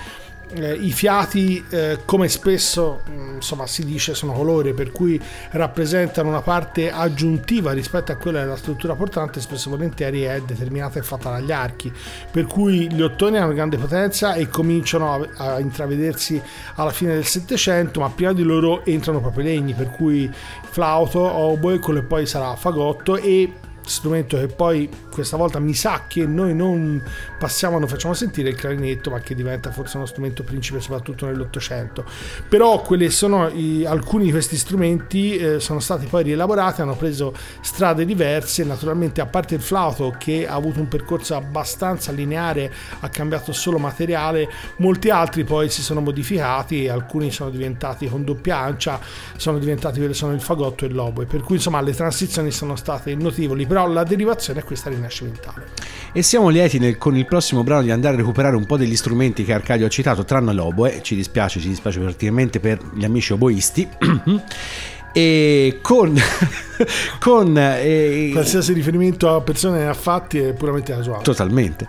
eh, 0.54 0.72
i 0.74 0.92
fiati, 0.92 1.64
eh, 1.70 2.00
come 2.04 2.28
spesso 2.28 3.02
mm, 3.08 3.34
insomma, 3.36 3.66
si 3.66 3.84
dice, 3.84 4.14
sono 4.14 4.32
colore, 4.32 4.74
per 4.74 4.92
cui 4.92 5.20
rappresentano 5.50 6.28
una 6.28 6.40
parte 6.40 6.90
aggiuntiva 6.90 7.72
rispetto 7.72 8.12
a 8.12 8.16
quella 8.16 8.40
della 8.40 8.56
struttura 8.56 8.94
portante, 8.94 9.40
spesso 9.40 9.70
volentieri 9.70 10.22
è 10.22 10.40
determinata 10.40 10.98
e 10.98 11.02
fatta 11.02 11.30
dagli 11.30 11.52
archi. 11.52 11.92
Per 12.30 12.46
cui 12.46 12.90
gli 12.92 13.02
ottoni 13.02 13.38
hanno 13.38 13.52
grande 13.52 13.76
potenza 13.76 14.34
e 14.34 14.48
cominciano 14.48 15.12
a, 15.12 15.54
a 15.54 15.60
intravedersi 15.60 16.40
alla 16.76 16.90
fine 16.90 17.14
del 17.14 17.24
Settecento, 17.24 18.00
ma 18.00 18.10
prima 18.10 18.32
di 18.32 18.42
loro 18.42 18.84
entrano 18.84 19.20
proprio 19.20 19.44
i 19.44 19.46
legni, 19.48 19.74
per 19.74 19.90
cui 19.90 20.30
flauto, 20.70 21.20
oboe, 21.20 21.78
quello 21.78 22.00
che 22.00 22.06
poi 22.06 22.26
sarà 22.26 22.54
fagotto 22.56 23.16
e 23.16 23.52
strumento 23.86 24.36
che 24.36 24.48
poi 24.48 24.88
questa 25.10 25.36
volta 25.36 25.58
mi 25.58 25.72
sa 25.72 26.04
che 26.06 26.26
noi 26.26 26.54
non 26.54 27.02
passiamo, 27.38 27.78
non 27.78 27.88
facciamo 27.88 28.12
sentire 28.12 28.50
il 28.50 28.56
clarinetto, 28.56 29.10
ma 29.10 29.20
che 29.20 29.34
diventa 29.34 29.70
forse 29.70 29.96
uno 29.96 30.06
strumento 30.06 30.42
principe 30.42 30.80
soprattutto 30.80 31.26
nell'Ottocento. 31.26 32.04
Però 32.48 32.84
sono 33.08 33.48
i, 33.48 33.84
alcuni 33.86 34.24
di 34.24 34.30
questi 34.30 34.56
strumenti 34.56 35.36
eh, 35.36 35.60
sono 35.60 35.80
stati 35.80 36.06
poi 36.06 36.24
rielaborati, 36.24 36.80
hanno 36.80 36.96
preso 36.96 37.32
strade 37.60 38.04
diverse, 38.04 38.64
naturalmente 38.64 39.20
a 39.20 39.26
parte 39.26 39.54
il 39.54 39.60
flauto 39.60 40.14
che 40.18 40.46
ha 40.46 40.54
avuto 40.54 40.80
un 40.80 40.88
percorso 40.88 41.34
abbastanza 41.34 42.12
lineare, 42.12 42.72
ha 43.00 43.08
cambiato 43.08 43.52
solo 43.52 43.78
materiale, 43.78 44.48
molti 44.78 45.10
altri 45.10 45.44
poi 45.44 45.70
si 45.70 45.82
sono 45.82 46.00
modificati, 46.00 46.88
alcuni 46.88 47.30
sono 47.30 47.50
diventati 47.50 48.08
con 48.08 48.24
doppia 48.24 48.58
ancia, 48.58 49.00
sono 49.36 49.58
diventati 49.58 49.98
quelli 49.98 50.14
sono 50.14 50.32
il 50.32 50.40
fagotto 50.40 50.84
e 50.84 50.88
l'oboe, 50.88 51.26
per 51.26 51.42
cui 51.42 51.56
insomma 51.56 51.80
le 51.80 51.94
transizioni 51.94 52.50
sono 52.50 52.76
state 52.76 53.14
notevoli, 53.14 53.66
però 53.76 53.88
la 53.88 54.04
derivazione 54.04 54.60
è 54.60 54.64
questa 54.64 54.88
rinascimentale. 54.88 55.66
E 56.12 56.22
siamo 56.22 56.48
lieti 56.48 56.78
nel, 56.78 56.96
con 56.96 57.14
il 57.14 57.26
prossimo 57.26 57.62
brano 57.62 57.82
di 57.82 57.90
andare 57.90 58.14
a 58.14 58.16
recuperare 58.16 58.56
un 58.56 58.64
po' 58.64 58.78
degli 58.78 58.96
strumenti 58.96 59.44
che 59.44 59.52
Arcadio 59.52 59.84
ha 59.84 59.88
citato, 59.90 60.24
tranne 60.24 60.54
l'oboe, 60.54 61.02
ci 61.02 61.14
dispiace, 61.14 61.60
ci 61.60 61.68
dispiace 61.68 62.00
praticamente 62.00 62.58
per 62.58 62.78
gli 62.94 63.04
amici 63.04 63.34
oboisti. 63.34 63.86
e 65.12 65.78
con, 65.82 66.18
con 67.20 67.54
eh, 67.58 68.30
qualsiasi 68.32 68.72
riferimento 68.72 69.34
a 69.34 69.42
persone 69.42 69.86
affatti 69.86 70.38
è 70.38 70.52
puramente 70.52 70.92
casuale 70.92 71.22
totalmente 71.22 71.86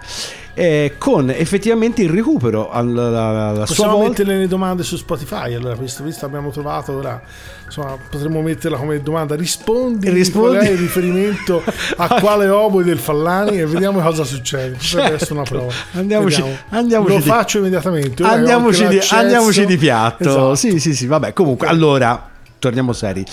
eh, 0.58 0.96
con 0.98 1.30
effettivamente 1.30 2.02
il 2.02 2.10
recupero 2.10 2.72
alla, 2.72 3.50
alla 3.50 3.66
possiamo 3.66 3.74
sua 3.74 3.88
volta... 3.90 4.08
mettere 4.08 4.38
le 4.40 4.48
domande 4.48 4.82
su 4.82 4.98
Spotify 4.98 5.54
allora 5.54 5.76
visto, 5.76 6.04
visto 6.04 6.26
abbiamo 6.26 6.50
trovato 6.50 6.94
ora 6.94 7.22
insomma 7.68 7.96
potremmo 8.10 8.42
metterla 8.42 8.78
come 8.78 9.02
domanda. 9.02 9.36
Rispondi, 9.36 10.10
rispondi... 10.10 10.56
qual 10.56 10.66
è 10.66 10.72
il 10.72 10.78
riferimento 10.78 11.62
a 11.98 12.20
quale 12.20 12.48
oboe 12.48 12.84
del 12.84 12.98
Fallani 12.98 13.60
e 13.60 13.66
vediamo 13.66 14.00
cosa 14.02 14.24
succede. 14.24 14.78
Certo. 14.80 15.10
questa 15.10 15.28
è 15.28 15.32
una 15.34 15.44
prova. 15.44 15.74
Andiamoci, 15.92 16.44
andiamoci 16.70 17.14
lo 17.14 17.20
di... 17.20 17.28
faccio 17.28 17.58
immediatamente. 17.60 18.24
Andiamoci 18.24 18.88
di, 18.88 19.00
andiamoci 19.10 19.66
di, 19.66 19.78
piatto. 19.78 20.28
Esatto. 20.28 20.56
sì 20.56 20.80
sì 20.80 20.96
sì 20.96 21.06
vabbè 21.06 21.34
comunque 21.34 21.68
allora 21.68 22.30
torniamo 22.60 22.94
seri. 22.94 23.24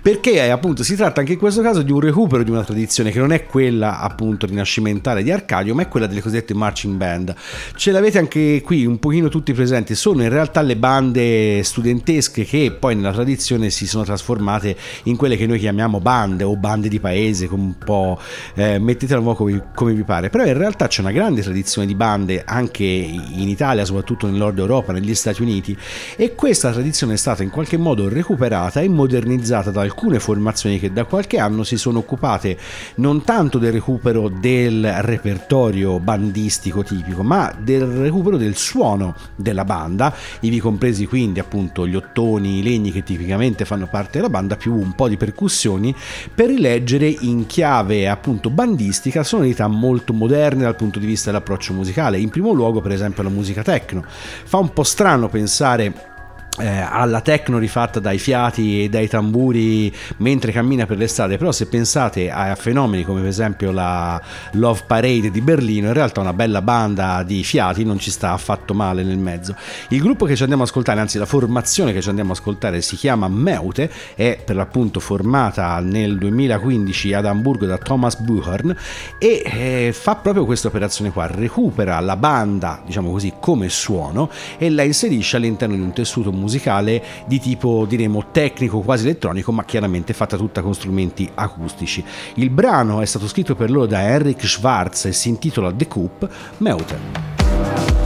Perché 0.00 0.50
appunto 0.50 0.82
si 0.82 0.96
tratta 0.96 1.20
anche 1.20 1.32
in 1.32 1.38
questo 1.38 1.62
caso 1.62 1.82
di 1.82 1.92
un 1.92 2.00
recupero 2.00 2.42
di 2.42 2.50
una 2.50 2.64
tradizione 2.64 3.10
che 3.10 3.18
non 3.18 3.32
è 3.32 3.44
quella 3.44 4.00
appunto 4.00 4.46
rinascimentale 4.46 5.22
di 5.22 5.30
Arcadio, 5.30 5.74
ma 5.74 5.82
è 5.82 5.88
quella 5.88 6.06
delle 6.06 6.20
cosiddette 6.20 6.54
marching 6.54 6.96
band. 6.96 7.34
Ce 7.76 7.90
l'avete 7.90 8.18
anche 8.18 8.62
qui 8.62 8.86
un 8.86 8.98
pochino 8.98 9.28
tutti 9.28 9.52
presenti, 9.52 9.94
sono 9.94 10.22
in 10.22 10.28
realtà 10.28 10.62
le 10.62 10.76
bande 10.76 11.62
studentesche 11.62 12.44
che 12.44 12.76
poi 12.78 12.94
nella 12.94 13.12
tradizione 13.12 13.70
si 13.70 13.86
sono 13.86 14.04
trasformate 14.04 14.76
in 15.04 15.16
quelle 15.16 15.36
che 15.36 15.46
noi 15.46 15.58
chiamiamo 15.58 16.00
bande 16.00 16.44
o 16.44 16.56
bande 16.56 16.88
di 16.88 17.00
paese, 17.00 17.46
come 17.46 17.62
un 17.62 17.78
po' 17.78 18.18
eh, 18.54 18.78
mettetelo 18.78 19.20
un 19.20 19.26
po' 19.26 19.34
come, 19.34 19.70
come 19.74 19.92
vi 19.92 20.04
pare. 20.04 20.30
Però 20.30 20.44
in 20.44 20.56
realtà 20.56 20.86
c'è 20.86 21.00
una 21.00 21.12
grande 21.12 21.42
tradizione 21.42 21.86
di 21.86 21.94
bande 21.94 22.42
anche 22.44 22.84
in 22.84 23.48
Italia, 23.48 23.84
soprattutto 23.84 24.26
nel 24.26 24.36
nord 24.36 24.58
Europa, 24.58 24.92
negli 24.92 25.14
Stati 25.14 25.42
Uniti 25.42 25.76
e 26.16 26.34
questa 26.34 26.72
tradizione 26.72 27.14
è 27.14 27.16
stata 27.16 27.42
in 27.42 27.50
qualche 27.50 27.76
modo 27.76 28.08
recuperata 28.08 28.53
recuperata 28.54 28.80
e 28.80 28.88
modernizzata 28.88 29.70
da 29.70 29.80
alcune 29.80 30.20
formazioni 30.20 30.78
che 30.78 30.92
da 30.92 31.04
qualche 31.04 31.38
anno 31.38 31.64
si 31.64 31.76
sono 31.76 31.98
occupate 31.98 32.56
non 32.96 33.22
tanto 33.24 33.58
del 33.58 33.72
recupero 33.72 34.28
del 34.28 35.02
repertorio 35.02 35.98
bandistico 35.98 36.82
tipico, 36.82 37.22
ma 37.22 37.52
del 37.58 37.84
recupero 37.84 38.36
del 38.36 38.56
suono 38.56 39.14
della 39.34 39.64
banda, 39.64 40.14
ivi 40.40 40.58
compresi 40.60 41.06
quindi 41.06 41.40
appunto 41.40 41.86
gli 41.86 41.96
ottoni, 41.96 42.58
i 42.58 42.62
legni 42.62 42.92
che 42.92 43.02
tipicamente 43.02 43.64
fanno 43.64 43.86
parte 43.86 44.18
della 44.18 44.30
banda, 44.30 44.56
più 44.56 44.74
un 44.74 44.94
po' 44.94 45.08
di 45.08 45.16
percussioni, 45.16 45.94
per 46.34 46.48
rileggere 46.48 47.06
in 47.06 47.46
chiave 47.46 48.08
appunto 48.08 48.50
bandistica 48.50 49.22
sonorità 49.22 49.66
molto 49.66 50.12
moderne 50.12 50.62
dal 50.62 50.76
punto 50.76 50.98
di 50.98 51.06
vista 51.06 51.30
dell'approccio 51.30 51.72
musicale. 51.72 52.18
In 52.18 52.30
primo 52.30 52.52
luogo, 52.52 52.80
per 52.80 52.92
esempio, 52.92 53.22
la 53.22 53.28
musica 53.28 53.62
techno. 53.62 54.04
Fa 54.06 54.58
un 54.58 54.72
po' 54.72 54.82
strano 54.82 55.28
pensare 55.28 56.12
eh, 56.60 56.66
alla 56.66 57.20
techno 57.20 57.58
rifatta 57.58 57.98
dai 57.98 58.18
fiati 58.18 58.84
e 58.84 58.88
dai 58.88 59.08
tamburi 59.08 59.92
mentre 60.18 60.52
cammina 60.52 60.86
per 60.86 60.98
l'estate 60.98 61.36
però 61.36 61.50
se 61.50 61.66
pensate 61.66 62.30
a 62.30 62.54
fenomeni 62.54 63.02
come 63.02 63.20
per 63.20 63.28
esempio 63.28 63.72
la 63.72 64.20
Love 64.52 64.82
Parade 64.86 65.32
di 65.32 65.40
Berlino 65.40 65.88
in 65.88 65.92
realtà 65.92 66.20
una 66.20 66.32
bella 66.32 66.62
banda 66.62 67.24
di 67.24 67.42
fiati 67.42 67.82
non 67.82 67.98
ci 67.98 68.12
sta 68.12 68.32
affatto 68.32 68.72
male 68.72 69.02
nel 69.02 69.18
mezzo. 69.18 69.56
Il 69.88 70.00
gruppo 70.00 70.26
che 70.26 70.36
ci 70.36 70.42
andiamo 70.42 70.62
a 70.62 70.66
ascoltare 70.66 71.00
anzi 71.00 71.18
la 71.18 71.26
formazione 71.26 71.92
che 71.92 72.00
ci 72.00 72.08
andiamo 72.08 72.30
a 72.30 72.34
ascoltare 72.34 72.80
si 72.82 72.94
chiama 72.94 73.26
Meute 73.26 73.90
è 74.14 74.40
per 74.44 74.54
l'appunto 74.54 75.00
formata 75.00 75.80
nel 75.80 76.18
2015 76.18 77.14
ad 77.14 77.26
Amburgo 77.26 77.66
da 77.66 77.78
Thomas 77.78 78.16
Buchern 78.16 78.76
e 79.18 79.42
eh, 79.44 79.92
fa 79.92 80.14
proprio 80.14 80.44
questa 80.44 80.68
operazione 80.68 81.10
qua. 81.10 81.26
Recupera 81.26 81.98
la 81.98 82.16
banda 82.16 82.80
diciamo 82.86 83.10
così 83.10 83.32
come 83.40 83.68
suono 83.68 84.30
e 84.56 84.70
la 84.70 84.84
inserisce 84.84 85.36
all'interno 85.36 85.74
di 85.74 85.80
un 85.80 85.92
tessuto 85.92 86.30
musicale 86.30 86.42
musicale 86.44 87.02
di 87.26 87.40
tipo 87.40 87.86
diremo 87.88 88.26
tecnico 88.30 88.80
quasi 88.80 89.04
elettronico 89.04 89.50
ma 89.50 89.64
chiaramente 89.64 90.12
fatta 90.12 90.36
tutta 90.36 90.62
con 90.62 90.74
strumenti 90.74 91.28
acustici. 91.34 92.04
Il 92.34 92.50
brano 92.50 93.00
è 93.00 93.06
stato 93.06 93.26
scritto 93.26 93.54
per 93.54 93.70
loro 93.70 93.86
da 93.86 94.02
Eric 94.02 94.46
Schwartz 94.46 95.06
e 95.06 95.12
si 95.12 95.30
intitola 95.30 95.72
The 95.72 95.88
Coop 95.88 96.28
Meute. 96.58 98.03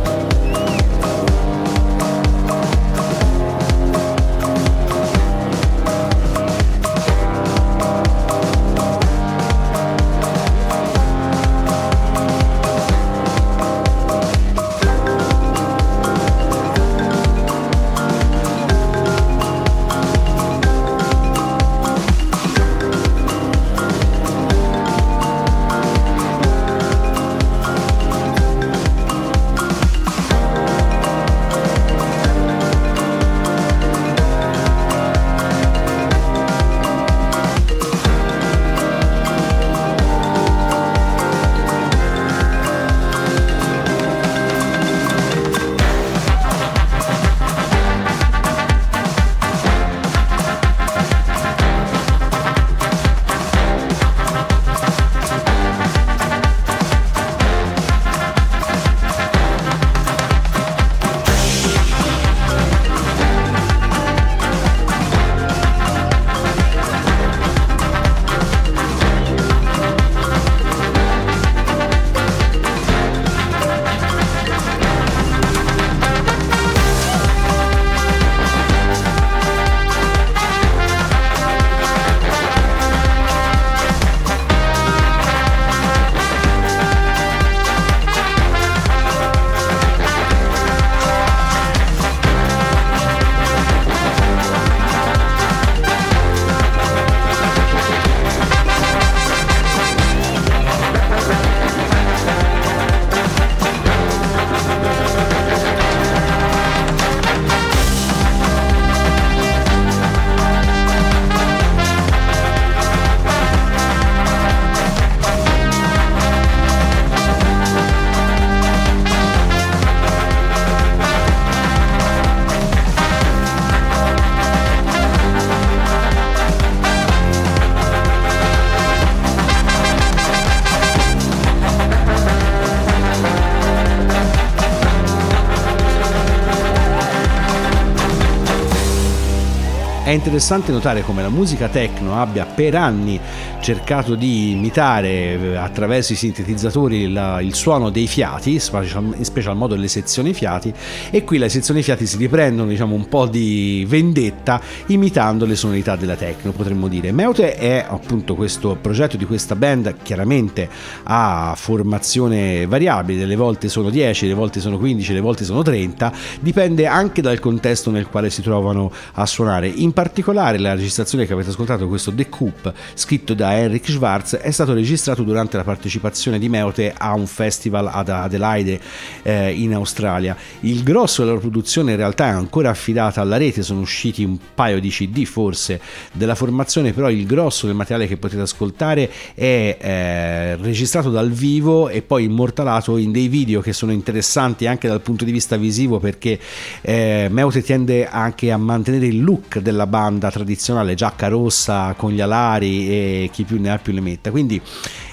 È 140.08 140.12
interessante 140.12 140.72
notare 140.72 141.02
come 141.02 141.20
la 141.20 141.28
musica 141.28 141.68
techno 141.68 142.18
abbia 142.18 142.46
per 142.46 142.74
anni 142.74 143.20
cercato 143.60 144.14
di 144.14 144.52
imitare 144.52 145.08
eh, 145.08 145.56
attraverso 145.56 146.12
i 146.12 146.16
sintetizzatori 146.16 147.12
la, 147.12 147.40
il 147.40 147.54
suono 147.54 147.90
dei 147.90 148.06
fiati, 148.06 148.52
in 148.52 149.24
special 149.24 149.56
modo 149.56 149.74
le 149.74 149.88
sezioni 149.88 150.32
fiati, 150.32 150.72
e 151.10 151.24
qui 151.24 151.38
le 151.38 151.48
sezioni 151.48 151.82
fiati 151.82 152.06
si 152.06 152.16
riprendono 152.16 152.68
diciamo, 152.68 152.94
un 152.94 153.08
po' 153.08 153.26
di 153.26 153.84
vendetta 153.88 154.60
imitando 154.86 155.44
le 155.44 155.56
sonorità 155.56 155.96
della 155.96 156.16
techno, 156.16 156.52
potremmo 156.52 156.88
dire. 156.88 157.12
Meute 157.12 157.56
è 157.56 157.84
appunto 157.86 158.34
questo 158.34 158.76
progetto 158.80 159.16
di 159.16 159.24
questa 159.24 159.56
band, 159.56 159.96
chiaramente 160.02 160.68
a 161.04 161.54
formazione 161.56 162.66
variabile, 162.66 163.18
delle 163.18 163.36
volte 163.36 163.68
sono 163.68 163.90
10, 163.90 164.26
le 164.28 164.34
volte 164.34 164.60
sono 164.60 164.78
15, 164.78 165.12
le 165.12 165.20
volte 165.20 165.44
sono 165.44 165.62
30, 165.62 166.12
dipende 166.40 166.86
anche 166.86 167.20
dal 167.20 167.38
contesto 167.38 167.90
nel 167.90 168.08
quale 168.08 168.30
si 168.30 168.42
trovano 168.42 168.90
a 169.14 169.26
suonare. 169.26 169.68
In 169.68 169.92
particolare 169.92 170.58
la 170.58 170.74
registrazione 170.74 171.26
che 171.26 171.32
avete 171.32 171.50
ascoltato, 171.50 171.88
questo 171.88 172.12
The 172.12 172.28
Coop, 172.28 172.72
scritto 172.94 173.34
da 173.34 173.47
Henrik 173.56 173.88
Schwarz, 173.88 174.36
è 174.36 174.50
stato 174.50 174.74
registrato 174.74 175.22
durante 175.22 175.56
la 175.56 175.64
partecipazione 175.64 176.38
di 176.38 176.48
Meute 176.48 176.92
a 176.96 177.14
un 177.14 177.26
festival 177.26 177.88
ad 177.92 178.08
Adelaide 178.08 178.80
eh, 179.22 179.52
in 179.52 179.74
Australia. 179.74 180.36
Il 180.60 180.82
grosso 180.82 181.24
della 181.24 181.38
produzione 181.38 181.92
in 181.92 181.96
realtà 181.96 182.26
è 182.26 182.30
ancora 182.30 182.70
affidata 182.70 183.20
alla 183.20 183.36
rete, 183.36 183.62
sono 183.62 183.80
usciti 183.80 184.24
un 184.24 184.36
paio 184.54 184.80
di 184.80 184.88
CD 184.88 185.24
forse 185.24 185.80
della 186.12 186.34
formazione, 186.34 186.92
però 186.92 187.10
il 187.10 187.26
grosso 187.26 187.66
del 187.66 187.74
materiale 187.74 188.06
che 188.06 188.16
potete 188.16 188.42
ascoltare 188.42 189.10
è 189.34 189.76
eh, 189.80 190.56
registrato 190.56 191.10
dal 191.10 191.30
vivo 191.30 191.88
e 191.88 192.02
poi 192.02 192.24
immortalato 192.24 192.96
in 192.96 193.12
dei 193.12 193.28
video 193.28 193.60
che 193.60 193.72
sono 193.72 193.92
interessanti 193.92 194.66
anche 194.66 194.88
dal 194.88 195.00
punto 195.00 195.24
di 195.24 195.32
vista 195.32 195.56
visivo 195.56 195.98
perché 195.98 196.38
eh, 196.80 197.28
Meute 197.30 197.62
tende 197.62 198.06
anche 198.06 198.50
a 198.50 198.56
mantenere 198.56 199.06
il 199.06 199.22
look 199.22 199.58
della 199.58 199.86
banda 199.86 200.30
tradizionale, 200.30 200.94
giacca 200.94 201.28
rossa 201.28 201.94
con 201.96 202.12
gli 202.12 202.20
alari 202.20 202.88
e 202.88 203.30
chi 203.38 203.44
più 203.44 203.60
ne 203.60 203.70
ha 203.70 203.78
più 203.78 203.92
ne 203.92 204.00
metta. 204.00 204.32
Quindi 204.32 204.60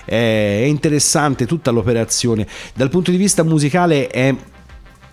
eh, 0.05 0.63
è 0.63 0.65
interessante 0.65 1.45
tutta 1.45 1.69
l'operazione. 1.69 2.47
Dal 2.73 2.89
punto 2.89 3.11
di 3.11 3.17
vista 3.17 3.43
musicale 3.43 4.07
è 4.07 4.33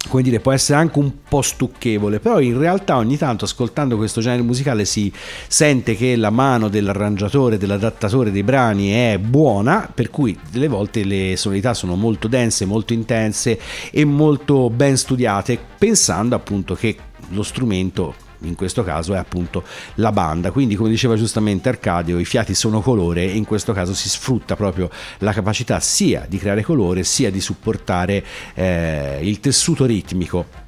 come 0.08 0.24
dire, 0.24 0.40
può 0.40 0.50
essere 0.50 0.78
anche 0.78 0.98
un 0.98 1.12
po' 1.28 1.42
stucchevole, 1.42 2.18
però 2.18 2.40
in 2.40 2.58
realtà 2.58 2.96
ogni 2.96 3.16
tanto 3.16 3.44
ascoltando 3.44 3.96
questo 3.96 4.20
genere 4.20 4.42
musicale 4.42 4.84
si 4.84 5.12
sente 5.46 5.94
che 5.94 6.16
la 6.16 6.30
mano 6.30 6.68
dell'arrangiatore, 6.68 7.56
dell'adattatore 7.56 8.32
dei 8.32 8.42
brani 8.42 8.90
è 8.90 9.18
buona, 9.22 9.88
per 9.92 10.10
cui 10.10 10.36
delle 10.50 10.66
volte 10.66 11.04
le 11.04 11.36
sonorità 11.36 11.72
sono 11.72 11.94
molto 11.94 12.26
dense, 12.26 12.64
molto 12.64 12.92
intense 12.92 13.60
e 13.92 14.04
molto 14.04 14.70
ben 14.70 14.96
studiate, 14.96 15.56
pensando 15.78 16.34
appunto 16.34 16.74
che 16.74 16.96
lo 17.28 17.44
strumento 17.44 18.30
in 18.43 18.55
questo 18.55 18.82
caso 18.82 19.14
è 19.14 19.18
appunto 19.18 19.64
la 19.97 20.12
banda. 20.12 20.51
Quindi, 20.51 20.74
come 20.74 20.88
diceva 20.88 21.16
giustamente 21.16 21.68
Arcadio, 21.68 22.18
i 22.18 22.24
fiati 22.24 22.55
sono 22.55 22.80
colore 22.80 23.22
e 23.24 23.36
in 23.36 23.45
questo 23.45 23.72
caso 23.72 23.95
si 23.95 24.09
sfrutta 24.09 24.57
proprio 24.57 24.90
la 25.18 25.32
capacità 25.32 25.80
sia 25.80 26.26
di 26.28 26.38
creare 26.38 26.62
colore 26.62 27.05
sia 27.05 27.30
di 27.30 27.40
supportare 27.40 28.24
eh, 28.55 29.20
il 29.22 29.40
tessuto 29.40 29.84
ritmico 29.84 30.62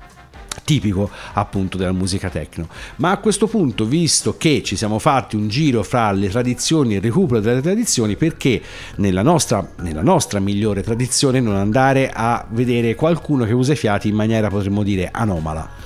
tipico 0.64 1.10
appunto 1.34 1.76
della 1.76 1.92
musica 1.92 2.28
techno. 2.30 2.68
Ma 2.96 3.10
a 3.10 3.18
questo 3.18 3.46
punto, 3.46 3.84
visto 3.84 4.36
che 4.36 4.62
ci 4.62 4.76
siamo 4.76 4.98
fatti 4.98 5.36
un 5.36 5.48
giro 5.48 5.82
fra 5.82 6.10
le 6.12 6.28
tradizioni 6.28 6.94
e 6.94 6.96
il 6.96 7.02
recupero 7.02 7.40
delle 7.40 7.60
tradizioni, 7.60 8.16
perché 8.16 8.60
nella 8.96 9.22
nostra, 9.22 9.66
nella 9.80 10.02
nostra 10.02 10.40
migliore 10.40 10.82
tradizione 10.82 11.40
non 11.40 11.56
andare 11.56 12.10
a 12.12 12.46
vedere 12.50 12.94
qualcuno 12.94 13.44
che 13.44 13.52
usa 13.52 13.72
i 13.72 13.76
fiati 13.76 14.08
in 14.08 14.14
maniera 14.14 14.48
potremmo 14.48 14.82
dire 14.82 15.08
anomala? 15.12 15.82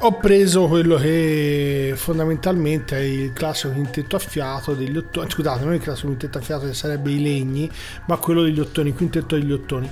Ho 0.00 0.12
preso 0.12 0.68
quello 0.68 0.96
che 0.96 1.92
fondamentalmente 1.96 2.96
è 2.96 3.00
il 3.00 3.32
classico 3.32 3.72
quintetto 3.72 4.14
a 4.14 4.20
fiato 4.20 4.74
degli 4.74 4.96
ottoni, 4.96 5.28
scusate, 5.28 5.64
non 5.64 5.74
il 5.74 5.80
classico 5.80 6.06
quintetto 6.06 6.38
a 6.38 6.40
fiato 6.40 6.66
che 6.66 6.74
sarebbe 6.74 7.10
i 7.10 7.20
legni, 7.20 7.68
ma 8.06 8.16
quello 8.16 8.42
degli 8.42 8.60
ottoni, 8.60 8.92
quintetto 8.92 9.36
degli 9.36 9.50
ottoni 9.50 9.90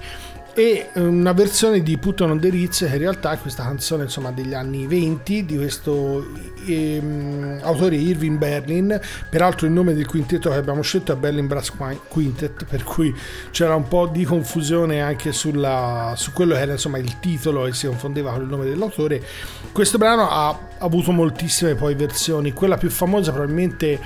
e 0.59 0.89
eh, 0.91 1.01
una 1.01 1.33
versione 1.33 1.83
di 1.83 1.99
Put 1.99 2.23
on 2.23 2.41
the 2.41 2.49
Ritz 2.49 2.79
che 2.79 2.87
in 2.87 2.97
realtà 2.97 3.33
è 3.33 3.39
questa 3.39 3.63
canzone 3.65 4.05
insomma 4.05 4.31
degli 4.31 4.55
anni 4.55 4.87
20 4.87 5.45
di 5.45 5.57
questo 5.57 6.27
ehm, 6.67 7.61
autore 7.61 7.97
Irving 7.97 8.39
Berlin 8.39 8.99
peraltro 9.29 9.67
il 9.67 9.73
nome 9.73 9.93
del 9.93 10.07
quintetto 10.07 10.49
che 10.49 10.57
abbiamo 10.57 10.81
scelto 10.81 11.13
è 11.13 11.17
Berlin 11.17 11.47
Brass 11.47 11.73
Quintet 12.09 12.65
per 12.65 12.85
cui 12.85 13.15
c'era 13.51 13.75
un 13.75 13.87
po' 13.87 14.07
di 14.07 14.25
confusione 14.25 15.03
anche 15.03 15.31
sulla, 15.33 16.15
su 16.17 16.33
quello 16.33 16.55
che 16.55 16.61
era 16.61 16.73
insomma 16.73 16.97
il 16.97 17.21
titolo 17.21 17.67
e 17.67 17.75
si 17.75 17.87
confondeva 17.87 18.33
con 18.33 18.41
il 18.41 18.49
nome 18.49 18.65
dell'autore. 18.65 19.23
Questo 19.73 19.99
brano 19.99 20.27
ha 20.31 20.59
avuto 20.79 21.13
moltissime 21.13 21.75
poi 21.75 21.95
versioni. 21.95 22.53
Quella 22.53 22.79
più 22.79 22.89
famosa 22.89 23.31
probabilmente 23.31 24.01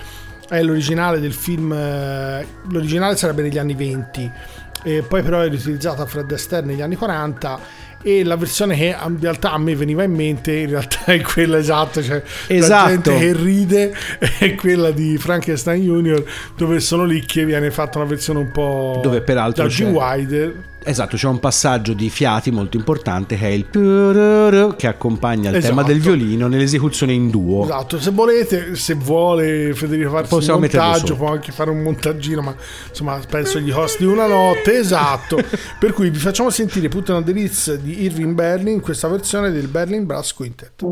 è 0.48 0.62
l'originale 0.64 1.20
del 1.20 1.32
film 1.32 1.72
eh, 1.72 2.44
l'originale 2.70 3.14
sarebbe 3.14 3.42
negli 3.42 3.58
anni 3.58 3.74
20 3.74 4.32
e 4.82 5.02
poi 5.02 5.22
però 5.22 5.40
è 5.40 5.48
riutilizzata 5.48 6.06
Fred 6.06 6.30
Astaire 6.32 6.66
negli 6.66 6.80
anni 6.80 6.96
40 6.96 7.88
e 8.02 8.24
la 8.24 8.36
versione 8.36 8.76
che 8.76 8.96
in 8.98 9.20
realtà 9.20 9.52
a 9.52 9.58
me 9.58 9.76
veniva 9.76 10.02
in 10.02 10.12
mente 10.12 10.56
in 10.56 10.70
realtà 10.70 11.04
è 11.04 11.20
quella 11.20 11.58
esatta 11.58 12.00
cioè 12.00 12.22
esatto. 12.46 12.82
la 12.82 12.88
gente 12.88 13.18
che 13.18 13.32
ride 13.34 13.94
è 14.38 14.54
quella 14.54 14.90
di 14.90 15.18
Frankenstein 15.18 15.82
Junior 15.82 16.24
dove 16.56 16.80
sono 16.80 17.04
lì 17.04 17.22
che 17.24 17.44
viene 17.44 17.70
fatta 17.70 17.98
una 17.98 18.08
versione 18.08 18.38
un 18.38 18.50
po' 18.50 19.00
dove 19.02 19.20
peraltro 19.20 19.64
da 19.64 19.68
G. 19.68 19.82
Wilder 19.82 20.54
Esatto, 20.82 21.16
c'è 21.16 21.26
un 21.26 21.38
passaggio 21.38 21.92
di 21.92 22.08
fiati 22.08 22.50
molto 22.50 22.76
importante 22.76 23.36
che 23.36 23.46
è 23.46 23.50
il 23.50 23.68
che 24.76 24.86
accompagna 24.86 25.50
il 25.50 25.56
esatto. 25.56 25.74
tema 25.74 25.86
del 25.86 25.98
esatto. 25.98 26.14
violino 26.14 26.48
nell'esecuzione 26.48 27.12
in 27.12 27.28
duo. 27.28 27.64
Esatto, 27.64 28.00
se 28.00 28.10
volete, 28.10 28.74
se 28.76 28.94
vuole 28.94 29.74
Federico 29.74 30.10
farsi 30.10 30.30
Possiamo 30.30 30.60
un 30.60 30.68
montaggio, 30.70 31.16
può 31.16 31.32
anche 31.32 31.52
fare 31.52 31.70
un 31.70 31.82
montaggino, 31.82 32.40
ma 32.40 32.54
insomma 32.88 33.20
penso 33.28 33.58
gli 33.60 33.70
costi 33.70 34.04
una 34.04 34.26
notte, 34.26 34.78
esatto. 34.78 35.38
per 35.78 35.92
cui 35.92 36.10
vi 36.10 36.18
facciamo 36.18 36.50
sentire 36.50 36.88
Putin 36.88 37.16
on 37.16 37.24
the 37.24 37.32
Ritz 37.32 37.74
di 37.74 38.02
Irving 38.02 38.34
Berlin, 38.34 38.80
questa 38.80 39.08
versione 39.08 39.50
del 39.50 39.68
Berlin 39.68 40.06
Brass 40.06 40.32
Quintet. 40.32 40.84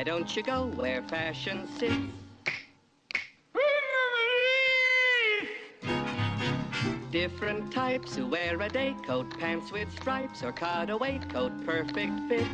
Why 0.00 0.04
don't 0.04 0.34
you 0.34 0.42
go 0.42 0.64
where 0.76 1.02
fashion 1.02 1.68
sits? 1.76 1.94
Different 7.10 7.70
types 7.70 8.16
who 8.16 8.26
wear 8.26 8.58
a 8.62 8.68
day 8.70 8.96
coat, 9.04 9.38
pants 9.38 9.70
with 9.70 9.92
stripes, 9.92 10.42
or 10.42 10.52
cutaway 10.52 11.20
coat, 11.28 11.52
perfect 11.66 12.18
fits. 12.30 12.48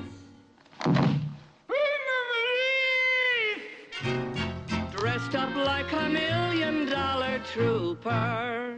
Dressed 4.90 5.36
up 5.36 5.54
like 5.54 5.92
a 5.92 6.08
million 6.08 6.86
dollar 6.90 7.38
trooper. 7.52 8.76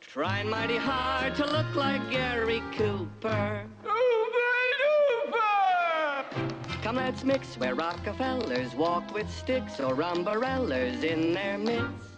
Trying 0.00 0.48
mighty 0.48 0.78
hard 0.78 1.34
to 1.34 1.44
look 1.44 1.74
like 1.74 2.10
Gary 2.10 2.62
Cooper. 2.78 3.66
Come, 6.92 7.02
let's 7.02 7.24
mix 7.24 7.56
where 7.56 7.74
Rockefellers 7.74 8.74
walk 8.74 9.14
with 9.14 9.30
sticks 9.30 9.80
or 9.80 10.02
umbrellas 10.02 11.02
in 11.02 11.32
their 11.32 11.56
midst. 11.56 12.11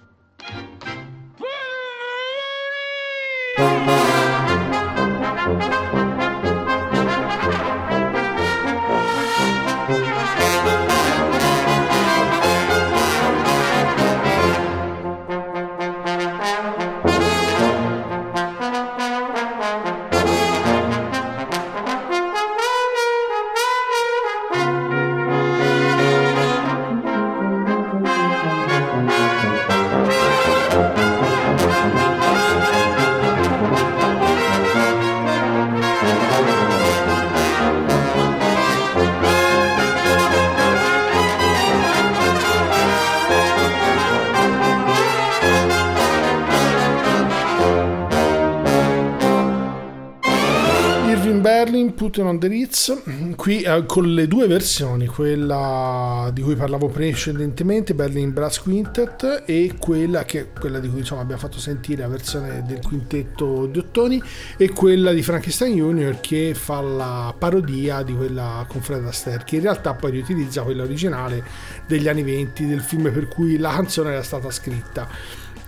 Berlin, 52.05 52.11
Put 52.11 52.19
on 52.19 52.39
the 52.39 52.49
Ritz, 52.49 53.03
qui 53.37 53.63
eh, 53.63 53.85
con 53.87 54.13
le 54.13 54.29
due 54.29 54.47
versioni, 54.47 55.07
quella 55.07 56.31
di 56.33 56.43
cui 56.43 56.55
parlavo 56.55 56.89
precedentemente, 56.89 57.95
Berlin 57.95 58.33
Brass 58.33 58.59
Quintet, 58.59 59.45
e 59.47 59.75
quella, 59.79 60.25
che, 60.25 60.51
quella 60.59 60.79
di 60.81 60.89
cui 60.89 61.01
insomma, 61.01 61.23
abbiamo 61.23 61.41
fatto 61.41 61.59
sentire 61.59 62.03
la 62.03 62.09
versione 62.09 62.63
del 62.67 62.81
quintetto 62.81 63.67
di 63.67 63.79
Ottoni, 63.79 64.23
e 64.57 64.71
quella 64.71 65.13
di 65.13 65.23
Frankenstein 65.23 65.77
Junior 65.77 66.21
che 66.21 66.55
fa 66.55 66.81
la 66.81 67.35
parodia 67.37 68.03
di 68.03 68.15
quella 68.15 68.65
con 68.69 68.83
Fred 68.83 69.05
Astaire, 69.07 69.45
che 69.45 69.57
in 69.57 69.63
realtà 69.63 69.95
poi 69.95 70.11
riutilizza 70.13 70.63
quella 70.63 70.83
originale 70.83 71.43
degli 71.87 72.09
anni 72.09 72.23
20 72.23 72.67
del 72.67 72.81
film 72.81 73.13
per 73.13 73.29
cui 73.29 73.57
la 73.57 73.71
canzone 73.71 74.11
era 74.13 74.23
stata 74.23 74.51
scritta. 74.51 75.09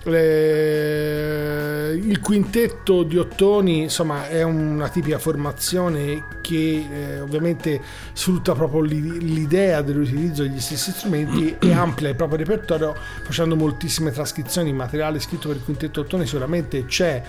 Eh, 0.08 2.00
il 2.00 2.20
quintetto 2.20 3.02
di 3.02 3.18
Ottoni 3.18 3.82
insomma 3.82 4.28
è 4.28 4.42
una 4.42 4.88
tipica 4.88 5.18
formazione 5.18 6.38
che 6.40 6.86
eh, 6.88 7.20
ovviamente 7.20 7.80
sfrutta 8.12 8.52
proprio 8.54 8.82
l'i- 8.82 9.18
l'idea 9.18 9.82
dell'utilizzo 9.82 10.42
degli 10.42 10.60
stessi 10.60 10.92
strumenti 10.92 11.56
e 11.58 11.72
amplia 11.72 12.10
il 12.10 12.14
proprio 12.14 12.38
repertorio 12.38 12.94
facendo 13.24 13.56
moltissime 13.56 14.12
trascrizioni. 14.12 14.68
Il 14.68 14.76
materiale 14.76 15.18
scritto 15.18 15.48
per 15.48 15.56
il 15.56 15.64
quintetto 15.64 16.02
Ottoni 16.02 16.24
sicuramente 16.24 16.84
c'è 16.84 17.22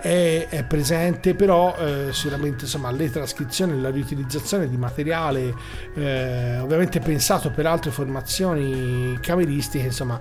è, 0.00 0.48
è 0.50 0.64
presente 0.64 1.34
però 1.34 1.76
eh, 1.76 2.08
sicuramente 2.12 2.64
insomma 2.64 2.90
le 2.90 3.10
trascrizioni 3.10 3.80
la 3.80 3.90
riutilizzazione 3.90 4.68
di 4.68 4.76
materiale 4.76 5.54
eh, 5.94 6.58
ovviamente 6.58 6.98
pensato 6.98 7.50
per 7.50 7.66
altre 7.66 7.90
formazioni 7.92 9.16
cameristiche 9.20 9.86
insomma 9.86 10.20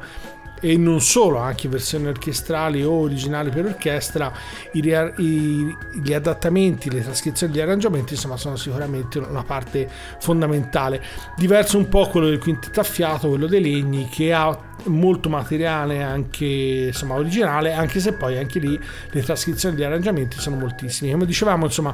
e 0.66 0.78
non 0.78 1.02
solo, 1.02 1.40
anche 1.40 1.68
versioni 1.68 2.08
orchestrali 2.08 2.86
o 2.86 2.92
originali 2.94 3.50
per 3.50 3.66
orchestra, 3.66 4.32
i, 4.72 4.80
i- 5.18 5.78
gli 6.02 6.14
adattamenti, 6.14 6.90
le 6.90 7.04
trascrizioni, 7.04 7.52
gli 7.52 7.60
arrangiamenti 7.60 8.14
insomma 8.14 8.38
sono 8.38 8.56
sicuramente 8.56 9.20
una 9.20 9.44
parte 9.44 9.90
fondamentale. 10.20 11.04
Diverso 11.36 11.78
un 11.78 11.90
po' 11.90 12.08
quello 12.08 12.28
del 12.28 12.40
quintetto 12.40 12.80
a 12.80 12.84
fiato, 12.84 13.28
quello 13.28 13.48
dei 13.48 13.62
legni, 13.62 14.08
che 14.08 14.32
ha 14.32 14.58
molto 14.86 15.28
materiale 15.28 16.02
anche 16.02 16.46
insomma 16.88 17.16
originale, 17.16 17.74
anche 17.74 18.00
se 18.00 18.14
poi 18.14 18.38
anche 18.38 18.60
lì 18.60 18.80
le 19.12 19.22
trascrizioni 19.22 19.76
e 19.76 19.80
gli 19.80 19.84
arrangiamenti 19.84 20.40
sono 20.40 20.56
moltissimi. 20.56 21.12
Come 21.12 21.26
dicevamo, 21.26 21.66
insomma, 21.66 21.94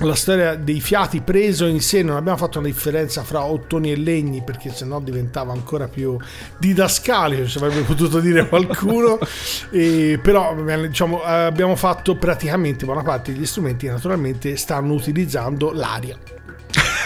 la 0.00 0.14
storia 0.14 0.56
dei 0.56 0.80
fiati 0.80 1.22
preso 1.22 1.66
in 1.66 1.80
sé 1.80 2.02
non 2.02 2.16
abbiamo 2.16 2.36
fatto 2.36 2.58
una 2.58 2.66
differenza 2.66 3.22
fra 3.22 3.44
ottoni 3.44 3.92
e 3.92 3.96
legni 3.96 4.42
perché 4.42 4.70
sennò 4.70 5.00
diventava 5.00 5.52
ancora 5.52 5.88
più 5.88 6.18
didascalico 6.58 7.46
ci 7.46 7.56
avrebbe 7.58 7.82
potuto 7.82 8.20
dire 8.20 8.48
qualcuno. 8.48 9.18
E, 9.70 10.18
però 10.22 10.54
diciamo, 10.86 11.22
abbiamo 11.22 11.76
fatto 11.76 12.16
praticamente 12.16 12.84
buona 12.84 13.02
parte 13.02 13.32
degli 13.32 13.46
strumenti 13.46 13.86
naturalmente 13.86 14.56
stanno 14.56 14.94
utilizzando 14.94 15.72
l'aria 15.72 16.16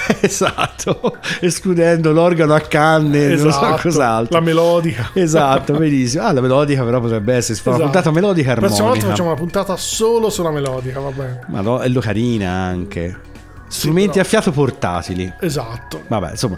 esatto, 0.20 1.16
escludendo 1.40 2.12
l'organo 2.12 2.55
a 2.55 2.61
canne, 2.61 3.28
non 3.28 3.38
so 3.38 3.48
Esatto, 3.48 3.82
cos'altro. 3.82 4.38
la 4.38 4.44
melodica 4.44 5.11
Esatto, 5.14 5.74
benissimo. 5.74 6.24
Ah, 6.24 6.32
la 6.32 6.40
melodica 6.40 6.84
però 6.84 7.01
potrebbe 7.01 7.34
essere 7.34 7.59
fa 7.59 7.70
una 7.70 7.78
Esatto. 7.78 7.90
puntata 7.92 8.11
melodica 8.14 8.48
la 8.55 8.55
prossima 8.61 8.88
volta 8.88 8.88
armonica. 9.05 9.09
facciamo 9.11 9.28
una 9.28 9.38
puntata 9.38 9.76
solo 9.76 10.30
sulla 10.30 10.51
melodica 10.51 11.01
va 11.01 11.11
bene 11.11 11.40
Ma 11.48 11.61
no, 11.61 11.80
è 11.80 11.88
lo 11.88 12.01
carina 12.01 12.51
anche. 12.51 13.28
Strumenti 13.68 14.11
però- 14.12 14.22
a 14.22 14.24
fiato 14.24 14.51
portatili. 14.51 15.32
esatto 15.40 16.03
Vabbè, 16.09 16.30
insomma, 16.30 16.57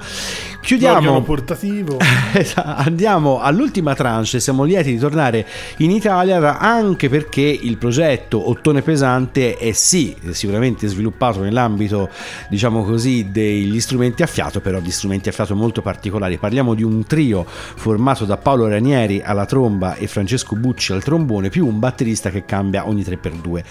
chiudiamo. 0.63 1.21
portativo 1.23 1.99
Andiamo 2.55 3.41
all'ultima 3.41 3.95
tranche. 3.95 4.41
Siamo 4.41 4.65
lieti 4.65 4.93
di 4.93 4.99
tornare 4.99 5.47
in 5.79 5.91
Italia 5.91 6.59
anche 6.59 7.09
perché 7.09 7.41
il 7.41 7.77
progetto 7.77 8.49
Ottone 8.49 8.83
Pesante 8.83 9.57
è 9.57 9.73
sì 9.73 10.15
sicuramente 10.31 10.87
sviluppato 10.87 11.41
nell'ambito, 11.41 12.09
diciamo 12.49 12.85
così, 12.85 13.31
degli 13.31 13.81
strumenti 13.81 14.23
a 14.23 14.27
fiato, 14.27 14.61
però 14.61 14.81
di 14.81 14.91
strumenti 14.91 15.29
a 15.29 15.33
fiato 15.33 15.55
molto 15.55 15.83
particolari. 15.83 16.39
Parliamo 16.39 16.75
di 16.75 16.83
un 16.83 17.05
trio 17.07 17.45
formato 17.47 18.25
da 18.25 18.37
Paolo 18.37 18.69
Ranieri 18.69 19.21
alla 19.23 19.47
tromba 19.47 19.97
e 19.97 20.07
Francesco 20.07 20.57
Bucci 20.57 20.93
al 20.93 21.03
trombone, 21.03 21.49
più 21.49 21.67
un 21.67 21.79
batterista 21.79 22.31
che 22.31 22.45
cambia 22.45 22.87
ogni 22.87 23.03
3x2. 23.03 23.63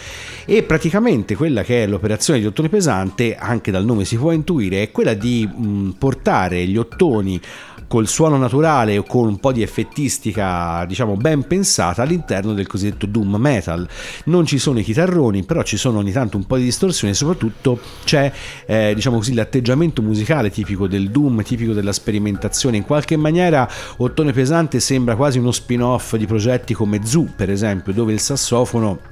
E 0.46 0.64
praticamente 0.64 1.36
quella 1.36 1.64
che 1.64 1.84
è 1.84 1.88
l'operazione 1.88 2.40
di 2.40 2.46
Ottone 2.46 2.70
Pesante, 2.70 3.36
anche 3.36 3.72
dal 3.72 3.86
nome 3.86 4.06
si 4.06 4.18
può 4.18 4.32
intuire, 4.32 4.84
è 4.84 4.92
quella 4.92 5.14
di 5.14 5.48
mh, 5.48 5.90
portare 5.98 6.66
gli 6.66 6.78
ottoni 6.82 7.40
col 7.92 8.08
suono 8.08 8.38
naturale 8.38 8.98
o 8.98 9.04
con 9.04 9.28
un 9.28 9.38
po' 9.38 9.52
di 9.52 9.62
effettistica, 9.62 10.86
diciamo, 10.88 11.18
ben 11.18 11.46
pensata 11.46 12.02
all'interno 12.02 12.54
del 12.54 12.66
cosiddetto 12.66 13.06
doom 13.06 13.36
metal. 13.36 13.86
Non 14.26 14.46
ci 14.46 14.60
sono 14.60 14.80
i 14.80 14.84
chitarroni, 14.84 15.44
però 15.44 15.62
ci 15.64 15.76
sono 15.76 15.98
ogni 15.98 16.14
tanto 16.14 16.38
un 16.38 16.46
po' 16.46 16.56
di 16.56 16.64
distorsione 16.64 17.12
e 17.12 17.16
soprattutto 17.18 17.78
c'è, 18.06 18.32
eh, 18.66 18.94
diciamo 18.96 19.18
così, 19.18 19.34
l'atteggiamento 19.34 20.02
musicale 20.02 20.50
tipico 20.50 20.88
del 20.88 21.10
doom, 21.10 21.44
tipico 21.44 21.74
della 21.74 21.92
sperimentazione. 21.92 22.78
In 22.78 22.86
qualche 22.86 23.18
maniera 23.18 23.70
Ottone 23.98 24.32
Pesante 24.32 24.80
sembra 24.80 25.18
quasi 25.18 25.40
uno 25.40 25.52
spin-off 25.52 26.16
di 26.16 26.26
progetti 26.26 26.74
come 26.74 27.02
Zoo, 27.04 27.28
per 27.36 27.50
esempio, 27.50 27.92
dove 27.92 28.14
il 28.14 28.22
sassofono 28.22 29.11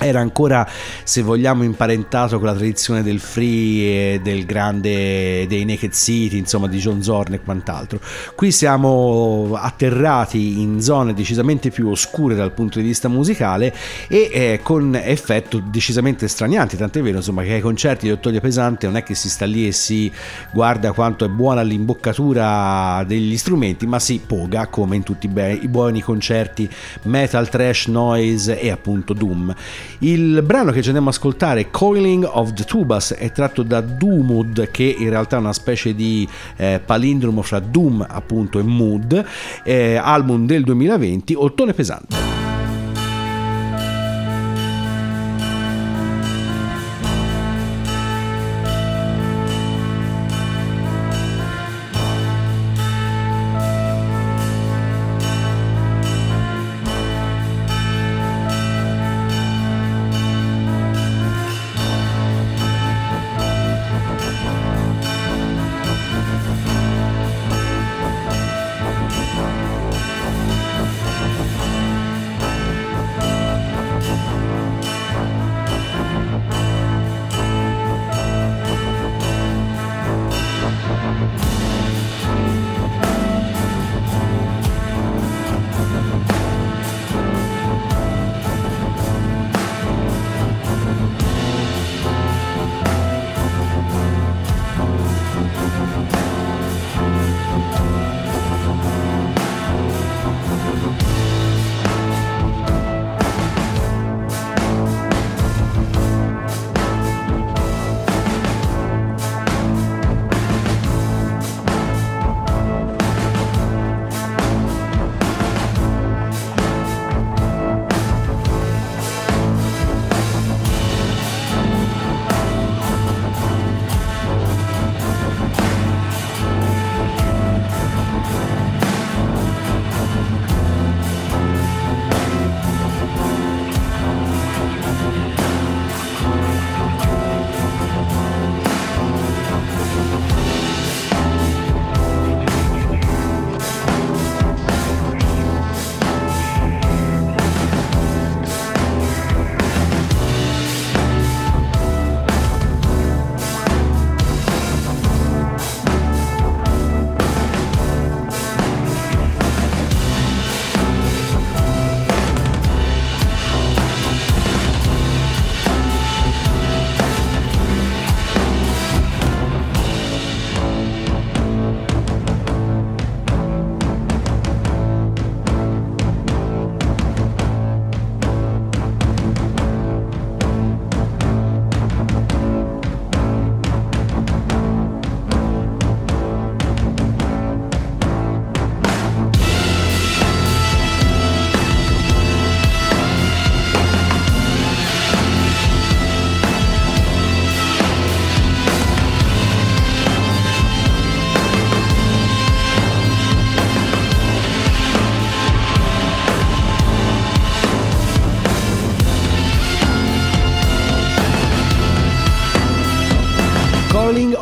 era 0.00 0.20
ancora, 0.20 0.66
se 1.04 1.22
vogliamo, 1.22 1.62
imparentato 1.62 2.38
con 2.38 2.46
la 2.46 2.54
tradizione 2.54 3.02
del 3.02 3.20
free 3.20 4.14
e 4.14 4.20
del 4.20 4.44
grande 4.44 5.46
dei 5.46 5.64
Naked 5.64 5.92
City, 5.92 6.38
insomma 6.38 6.68
di 6.68 6.78
John 6.78 7.02
Zorn 7.02 7.34
e 7.34 7.40
quant'altro. 7.40 8.00
Qui 8.34 8.50
siamo 8.50 9.54
atterrati 9.54 10.60
in 10.60 10.80
zone 10.80 11.14
decisamente 11.14 11.70
più 11.70 11.88
oscure 11.88 12.34
dal 12.34 12.52
punto 12.52 12.78
di 12.78 12.86
vista 12.86 13.08
musicale 13.08 13.74
e 14.08 14.30
eh, 14.32 14.60
con 14.62 14.94
effetto 14.96 15.62
decisamente 15.64 16.28
stranianti, 16.28 16.76
tant'è 16.76 17.02
vero 17.02 17.18
insomma 17.18 17.42
che 17.42 17.52
ai 17.54 17.60
concerti 17.60 18.06
di 18.06 18.12
Ottolio 18.12 18.40
Pesante 18.40 18.86
non 18.86 18.96
è 18.96 19.02
che 19.02 19.14
si 19.14 19.28
sta 19.28 19.44
lì 19.44 19.66
e 19.66 19.72
si 19.72 20.10
guarda 20.52 20.92
quanto 20.92 21.24
è 21.24 21.28
buona 21.28 21.62
l'imboccatura 21.62 23.04
degli 23.06 23.36
strumenti, 23.36 23.86
ma 23.86 23.98
si 23.98 24.20
poga 24.24 24.66
come 24.68 24.96
in 24.96 25.02
tutti 25.02 25.26
i, 25.26 25.28
be- 25.28 25.58
i 25.60 25.68
buoni 25.68 26.00
concerti 26.00 26.68
metal, 27.02 27.48
trash, 27.48 27.86
noise 27.86 28.58
e 28.58 28.70
appunto 28.70 29.12
doom. 29.12 29.54
Il 30.02 30.40
brano 30.42 30.72
che 30.72 30.80
ci 30.80 30.88
andiamo 30.88 31.08
a 31.08 31.12
ascoltare, 31.12 31.70
Coiling 31.70 32.26
of 32.26 32.54
the 32.54 32.64
Tubas, 32.64 33.12
è 33.12 33.32
tratto 33.32 33.62
da 33.62 33.82
Doomwood, 33.82 34.70
che 34.70 34.96
in 34.98 35.10
realtà 35.10 35.36
è 35.36 35.40
una 35.40 35.52
specie 35.52 35.94
di 35.94 36.26
eh, 36.56 36.80
palindromo 36.82 37.42
fra 37.42 37.58
Doom 37.58 38.06
appunto 38.08 38.58
e 38.58 38.62
Mood, 38.62 39.22
eh, 39.62 39.96
album 39.96 40.46
del 40.46 40.64
2020, 40.64 41.34
Ottone 41.34 41.74
Pesante. 41.74 42.29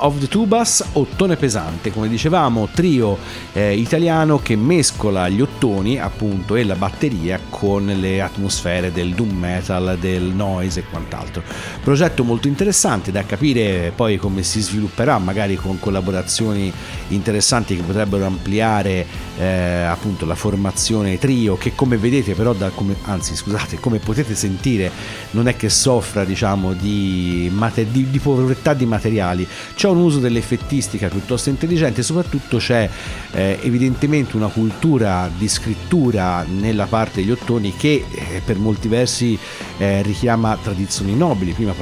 Of 0.09 0.21
the 0.21 0.27
Tubas, 0.27 0.83
Ottone 0.93 1.37
Pesante, 1.37 1.93
come 1.93 2.09
dicevamo, 2.09 2.69
trio 2.73 3.19
eh, 3.53 3.77
italiano 3.77 4.41
che 4.41 4.57
mescola 4.57 5.29
gli 5.29 5.43
ottoni 5.43 5.99
appunto 5.99 6.57
e 6.57 6.65
la 6.65 6.77
batteria 6.77 7.39
con 7.51 7.85
le 7.85 8.23
atmosfere 8.23 8.91
del 8.91 9.13
doom 9.13 9.37
metal, 9.37 9.99
del 10.01 10.23
noise 10.23 10.81
e 10.81 10.85
quant'altro. 10.89 11.43
Progetto 11.83 12.25
molto 12.25 12.49
interessante 12.49 13.13
da 13.13 13.25
capire 13.25 13.93
poi 13.95 14.17
come 14.17 14.43
si 14.43 14.61
svilupperà, 14.61 15.19
magari 15.19 15.57
con 15.57 15.79
collaborazioni 15.79 16.73
interessanti 17.09 17.77
che 17.77 17.83
potrebbero 17.83 18.25
ampliare 18.25 19.07
eh, 19.39 19.83
appunto 19.83 20.25
la 20.27 20.35
formazione 20.35 21.19
trio 21.19 21.57
che 21.57 21.75
come 21.75 21.97
vedete 21.97 22.35
però 22.35 22.53
da 22.53 22.71
come, 22.71 22.97
anzi 23.05 23.37
scusate 23.37 23.79
come 23.79 23.99
potete 23.99 24.35
sentire 24.35 24.91
non 25.33 25.47
è 25.47 25.57
che 25.57 25.69
soffra 25.69 26.25
diciamo 26.25 26.73
di, 26.73 27.51
di, 27.91 28.11
di 28.11 28.19
povertà 28.19 28.75
di 28.75 28.85
materiali 28.85 29.47
c'è 29.75 29.89
un 29.89 29.98
uso 30.01 30.19
dell'effettistica 30.19 31.09
piuttosto 31.09 31.49
intelligente 31.49 32.03
soprattutto 32.03 32.59
c'è 32.59 32.89
eh, 33.33 33.59
evidentemente 33.63 34.37
una 34.37 34.49
cultura 34.49 35.31
di 35.37 35.49
scrittura 35.49 36.45
nella 36.49 36.87
parte 36.87 37.21
degli 37.21 37.31
ottoni 37.31 37.75
che 37.77 38.05
eh, 38.11 38.41
per 38.45 38.59
molti 38.59 38.89
versi 38.89 39.39
eh, 39.79 40.03
richiama 40.03 40.57
tradizioni 40.61 41.15
nobili. 41.15 41.53
Prima 41.53 41.75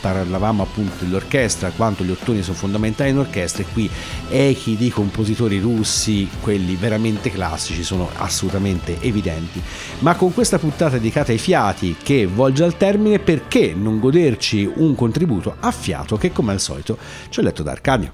parlavamo 0.00 0.62
appunto 0.62 1.04
dell'orchestra 1.04 1.70
quanto 1.70 2.04
gli 2.04 2.10
ottoni 2.10 2.42
sono 2.42 2.56
fondamentali 2.56 3.10
in 3.10 3.18
orchestra 3.18 3.62
e 3.62 3.66
qui 3.72 3.90
echi 4.28 4.76
di 4.76 4.90
compositori 4.90 5.58
russi 5.58 6.28
quelli 6.40 6.76
veramente 6.76 7.30
classici 7.30 7.82
sono 7.82 8.10
assolutamente 8.16 8.98
evidenti. 9.00 9.62
Ma 10.00 10.14
con 10.14 10.32
questa 10.32 10.58
puntata 10.58 10.96
dedicata 10.96 11.32
ai 11.32 11.38
fiati 11.38 11.96
che 12.02 12.26
volge 12.26 12.64
al 12.64 12.76
termine 12.76 13.18
perché 13.18 13.74
non 13.74 13.98
goderci 13.98 14.70
un 14.76 14.94
contributo 14.94 15.56
a 15.58 15.70
fiato 15.70 16.16
che 16.16 16.32
come 16.32 16.52
al 16.52 16.60
solito 16.60 16.98
ci 17.28 17.40
ho 17.40 17.42
letto 17.42 17.57
da 17.62 17.72
Arcadio. 17.72 18.12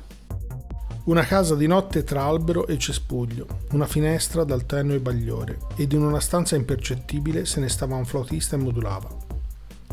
Una 1.04 1.24
casa 1.24 1.54
di 1.54 1.66
notte 1.66 2.02
tra 2.02 2.24
albero 2.24 2.66
e 2.66 2.78
cespuglio, 2.78 3.46
una 3.72 3.86
finestra 3.86 4.42
dal 4.44 4.64
tenue 4.64 5.00
bagliore, 5.00 5.58
ed 5.76 5.92
in 5.92 6.02
una 6.02 6.20
stanza 6.20 6.56
impercettibile 6.56 7.44
se 7.44 7.60
ne 7.60 7.68
stava 7.68 7.94
un 7.96 8.06
flautista 8.06 8.56
e 8.56 8.58
modulava. 8.58 9.08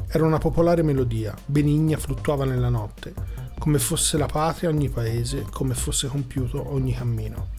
Era 0.07 0.25
una 0.25 0.37
popolare 0.37 0.83
melodia, 0.83 1.35
benigna 1.45 1.97
fluttuava 1.97 2.45
nella 2.45 2.69
notte, 2.69 3.13
come 3.59 3.77
fosse 3.77 4.17
la 4.17 4.25
patria 4.25 4.69
ogni 4.69 4.89
paese, 4.89 5.45
come 5.49 5.73
fosse 5.73 6.07
compiuto 6.07 6.73
ogni 6.73 6.93
cammino. 6.93 7.49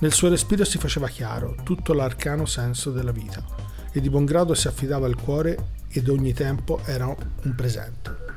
Nel 0.00 0.12
suo 0.12 0.28
respiro 0.28 0.64
si 0.64 0.78
faceva 0.78 1.08
chiaro 1.08 1.56
tutto 1.62 1.94
l'arcano 1.94 2.44
senso 2.44 2.90
della 2.90 3.12
vita, 3.12 3.42
e 3.90 4.00
di 4.00 4.10
buon 4.10 4.24
grado 4.24 4.54
si 4.54 4.68
affidava 4.68 5.06
al 5.06 5.16
cuore 5.16 5.80
ed 5.88 6.08
ogni 6.08 6.32
tempo 6.32 6.80
era 6.84 7.06
un 7.06 7.54
presente. 7.54 8.31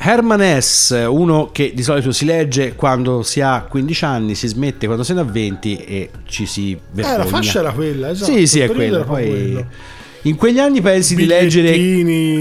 Herman 0.00 0.60
S., 0.60 1.06
uno 1.08 1.50
che 1.50 1.72
di 1.74 1.82
solito 1.82 2.12
si 2.12 2.24
legge 2.24 2.74
quando 2.74 3.22
si 3.22 3.40
ha 3.40 3.66
15 3.68 4.04
anni, 4.04 4.34
si 4.34 4.46
smette 4.46 4.86
quando 4.86 5.02
se 5.02 5.12
ne 5.12 5.20
ha 5.20 5.24
20 5.24 5.76
e 5.76 6.10
ci 6.26 6.46
si 6.46 6.78
vergogna. 6.92 7.14
Eh, 7.14 7.18
la 7.18 7.24
fascia 7.26 7.58
era 7.58 7.72
quella, 7.72 8.10
esatto. 8.10 8.32
Sì, 8.32 8.46
sì, 8.46 8.60
è 8.60 8.70
quella. 8.70 9.04
Poi... 9.04 9.26
Quello 9.26 9.66
in 10.22 10.36
quegli 10.36 10.58
anni 10.58 10.80
pensi 10.80 11.14
di 11.14 11.26
leggere 11.26 11.72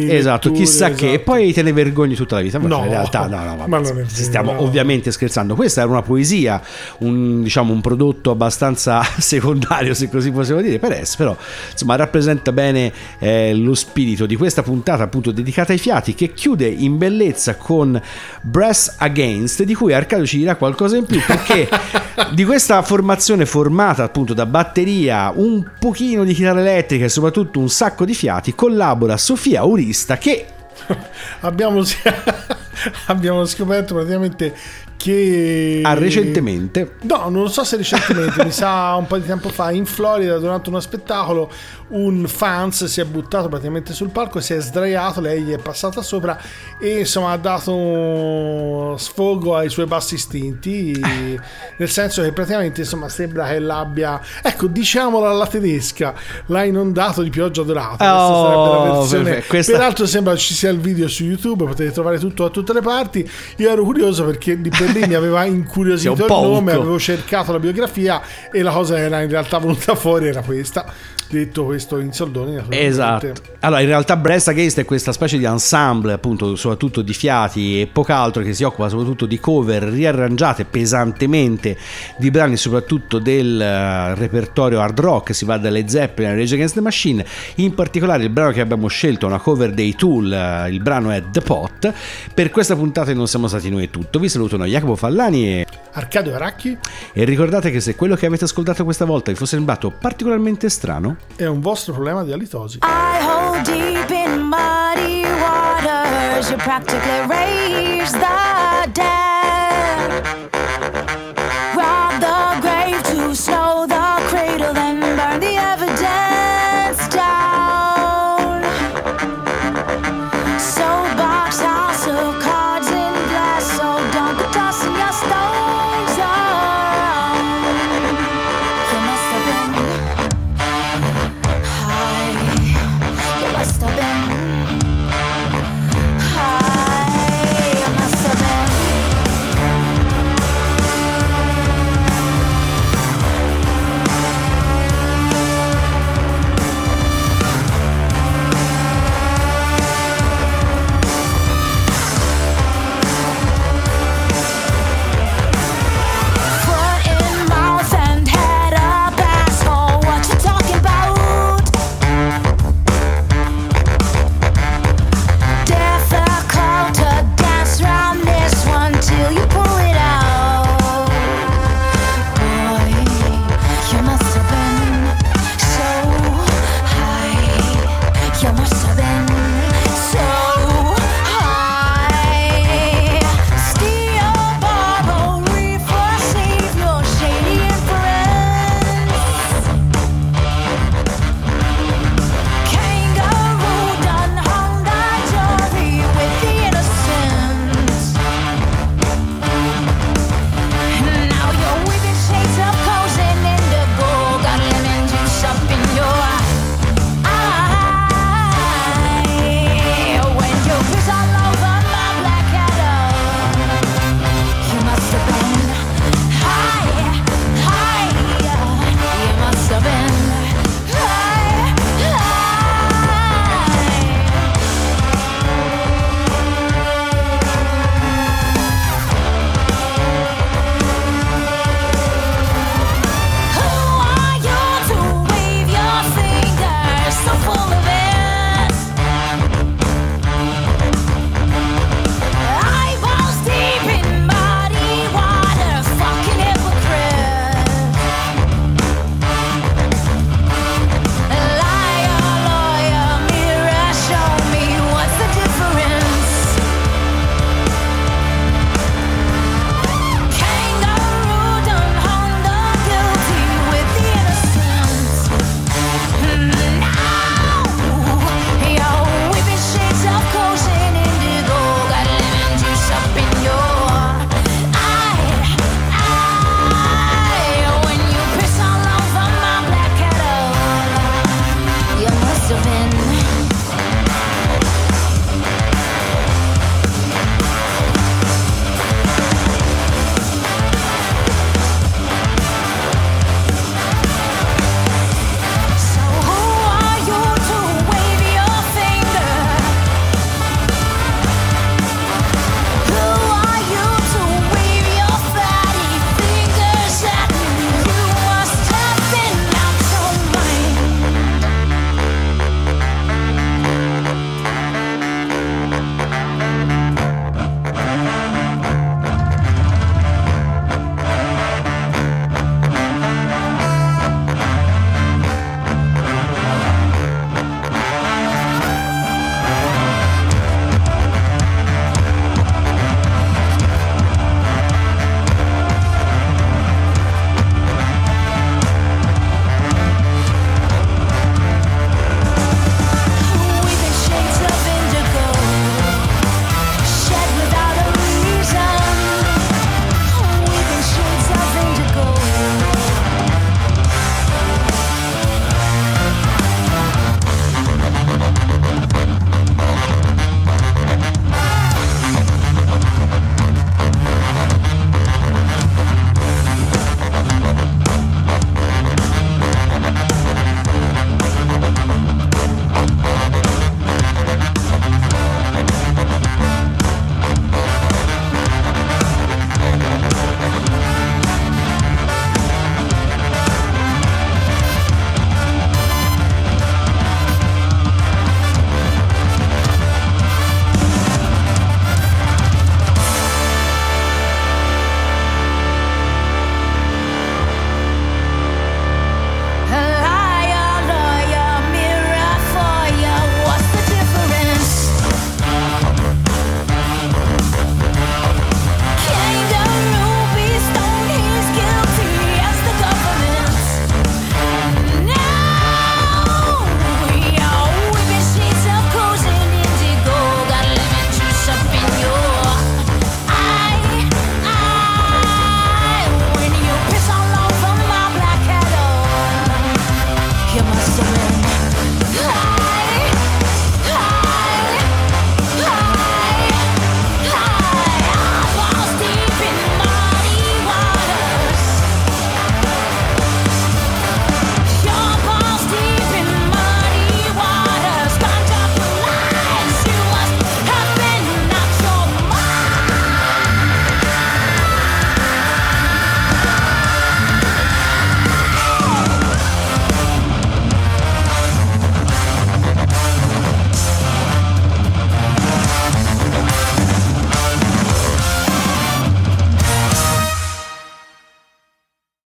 esatto, 0.10 0.48
letture, 0.48 0.64
chissà 0.66 0.88
esatto. 0.88 1.06
che 1.06 1.14
e 1.14 1.20
poi 1.20 1.54
te 1.54 1.62
ne 1.62 1.72
vergogni 1.74 2.16
tutta 2.16 2.36
la 2.36 2.42
vita, 2.42 2.58
no, 2.58 2.84
in 2.84 2.90
realtà 2.90 3.28
no, 3.28 3.44
no, 3.44 3.56
vabbè, 3.56 3.68
ma 3.68 3.80
non 3.80 4.06
stiamo 4.08 4.54
no. 4.54 4.62
ovviamente 4.62 5.12
scherzando. 5.12 5.56
Questa 5.56 5.82
era 5.82 5.90
una 5.90 6.02
poesia, 6.02 6.62
un, 7.00 7.44
diciamo 7.44 7.72
un 7.72 7.82
prodotto 7.82 8.32
abbastanza 8.32 9.04
secondario, 9.18 9.94
se 9.94 10.10
così 10.10 10.32
possiamo 10.32 10.62
dire, 10.62 10.80
per 10.80 11.06
S, 11.06 11.16
però 11.16 11.36
insomma 11.72 11.96
rappresenta 11.96 12.52
bene 12.52 12.92
eh, 13.20 13.54
lo 13.54 13.76
spirito 13.76 14.26
di 14.26 14.36
questa 14.36 14.64
puntata 14.64 15.04
appunto 15.04 15.32
dedicata 15.32 15.72
ai 15.72 15.80
fiati 15.80 16.16
che 16.16 16.34
chiude 16.34 16.68
in 16.68 16.98
bellezza 16.98 17.56
con 17.56 18.02
Brass 18.42 18.96
Against 18.98 19.64
di 19.64 19.76
cui 19.76 19.94
Arcadio 19.94 20.26
ci 20.26 20.38
dirà 20.38 20.56
qualcosa 20.56 20.98
in 20.98 21.06
più 21.06 21.20
perché 21.26 21.70
di 22.34 22.44
questa 22.44 22.82
formazione 22.82 23.46
formata 23.46 24.04
appunto 24.04 24.34
da 24.34 24.46
batteria, 24.46 25.32
un 25.36 25.64
pochino 25.80 26.24
di 26.24 26.34
chitarra 26.34 26.60
elettrica 26.62 27.06
e 27.06 27.10
soprattutto 27.10 27.60
un 27.60 27.67
sacco 27.70 28.06
di 28.06 28.14
fiati, 28.14 28.56
collabora 28.56 29.18
Sofia 29.18 29.62
Aurista 29.62 30.18
che 30.18 30.46
abbiamo, 31.42 31.82
abbiamo 33.08 33.46
scoperto 33.46 33.94
praticamente 33.96 34.56
che 34.98 35.82
ah, 35.84 35.94
recentemente? 35.94 36.96
No 37.02 37.30
non 37.30 37.50
so 37.50 37.64
se 37.64 37.78
recentemente 37.78 38.44
mi 38.46 38.52
sa 38.52 38.96
un 38.96 39.08
po' 39.08 39.18
di 39.18 39.26
tempo 39.26 39.50
fa 39.50 39.72
in 39.72 39.86
Florida 39.86 40.38
durante 40.40 40.70
uno 40.70 40.80
spettacolo 40.80 41.50
un 41.90 42.28
fans 42.28 42.86
si 42.86 43.00
è 43.00 43.06
buttato 43.06 43.48
praticamente 43.48 43.94
sul 43.94 44.10
palco 44.10 44.42
si 44.42 44.54
è 44.54 44.60
sdraiato 44.60 45.22
lei 45.22 45.44
gli 45.44 45.54
è 45.54 45.58
passata 45.58 46.02
sopra 46.02 46.38
e 46.80 47.00
insomma 47.00 47.32
ha 47.32 47.38
dato 47.38 48.98
sfogo 48.98 49.56
ai 49.56 49.70
suoi 49.70 49.86
bassi 49.86 50.16
istinti 50.16 51.00
nel 51.78 51.90
senso 51.90 52.22
che 52.24 52.34
praticamente 52.34 52.82
insomma 52.82 53.08
sembra 53.08 53.48
che 53.48 53.60
l'abbia 53.60 54.20
ecco 54.42 54.68
diciamola 54.68 55.30
alla 55.30 55.48
tedesca 55.48 56.14
l'ha 56.48 56.64
inondato 56.64 57.22
di 57.22 57.30
pioggia 57.30 57.64
dorata 57.64 58.26
oh, 58.26 58.98
questa 58.98 59.18
sarebbe 59.18 59.44
questa... 59.48 59.72
peraltro 59.72 60.06
sembra 60.06 60.36
ci 60.36 60.54
sia 60.54 60.70
il 60.70 60.80
video 60.80 61.08
su 61.08 61.24
youtube 61.24 61.66
potete 61.66 61.92
trovare 61.92 62.20
tutto 62.20 62.44
da 62.44 62.50
tutte 62.50 62.74
le 62.74 62.82
parti. 62.82 63.30
Io 63.58 63.70
ero 63.70 63.84
curioso 63.84 64.26
perché 64.26 64.60
di 64.60 64.70
lì 64.88 65.08
mi 65.08 65.14
aveva 65.14 65.46
incuriosito 65.46 66.26
il 66.26 66.32
nome 66.32 66.72
avevo 66.72 67.00
cercato 67.00 67.52
la 67.52 67.60
biografia 67.60 68.22
e 68.52 68.62
la 68.62 68.72
cosa 68.72 68.98
era 68.98 69.22
in 69.22 69.30
realtà 69.30 69.60
venuta 69.60 69.96
fuori 69.96 70.28
era 70.28 70.42
questa 70.42 70.86
detto 71.30 71.66
questo 71.66 72.00
in 72.00 72.12
soldoni. 72.12 72.62
Esatto. 72.70 73.34
Allora, 73.60 73.82
in 73.82 73.88
realtà 73.88 74.16
Brest 74.16 74.48
Against 74.48 74.80
è 74.80 74.86
questa 74.86 75.12
specie 75.12 75.38
di 75.38 75.46
ensemble, 75.46 76.14
appunto, 76.14 76.56
soprattutto 76.56 77.02
di 77.02 77.14
fiati 77.14 77.82
e 77.82 77.88
poco 77.88 78.14
altro, 78.14 78.44
che 78.44 78.54
si 78.54 78.64
occupa 78.64 78.90
soprattutto 78.90 79.26
di 79.26 79.40
cover 79.40 79.84
riarrangiate 79.84 80.66
pesantemente 80.66 81.78
di 82.18 82.32
brani 82.32 82.56
soprattutto 82.58 83.20
del 83.20 83.56
uh, 83.56 84.18
repertorio 84.18 84.82
hard 84.82 85.00
rock, 85.00 85.36
si 85.36 85.46
va 85.46 85.58
dalle 85.58 85.88
Zeppelin 85.88 86.32
a 86.32 86.36
Rage 86.36 86.54
Against 86.54 86.76
the 86.76 86.82
Machine, 86.82 87.26
in 87.56 87.74
particolare 87.74 88.24
il 88.24 88.30
brano 88.30 88.52
che 88.52 88.62
abbiamo 88.62 88.88
scelto 88.88 89.26
è 89.26 89.30
una 89.30 89.40
cover 89.40 89.72
dei 89.72 89.96
Tool, 89.96 90.26
uh, 90.26 90.72
il 90.72 90.82
brano 90.82 91.12
è 91.12 91.24
The 91.30 91.42
Pot. 91.42 91.94
Per 92.34 92.52
questa 92.52 92.76
puntata 92.76 93.14
non 93.14 93.28
siamo 93.28 93.48
stati 93.48 93.70
noi 93.70 93.90
tutto, 93.90 94.20
vi 94.20 94.30
salutano 94.30 94.66
Jacopo 94.66 94.96
Fallani 94.96 95.48
e 95.48 95.66
Arcadio 95.94 96.36
Aracchi. 96.36 96.78
E 97.14 97.24
ricordate 97.24 97.72
che 97.72 97.80
se 97.80 97.96
quello 97.96 98.16
che 98.16 98.26
avete 98.26 98.46
ascoltato 98.46 98.84
questa 98.84 99.06
volta 99.06 99.32
vi 99.32 99.38
fosse 99.38 99.56
sembrato 99.56 99.90
particolarmente 99.90 100.70
strano, 100.70 101.17
è 101.36 101.46
un 101.46 101.62
vostro 101.62 101.94
problema 101.94 102.24
di 102.24 102.32
alitosi. 102.32 102.80
I 102.82 103.20
hold 103.22 103.64
deep 103.66 104.10
in 104.10 104.42
muddy 104.42 105.24
waters, 105.24 106.50
you 106.50 106.58
practically 106.58 107.28
raise 107.28 108.12
the 108.12 108.90
dead. 108.94 109.27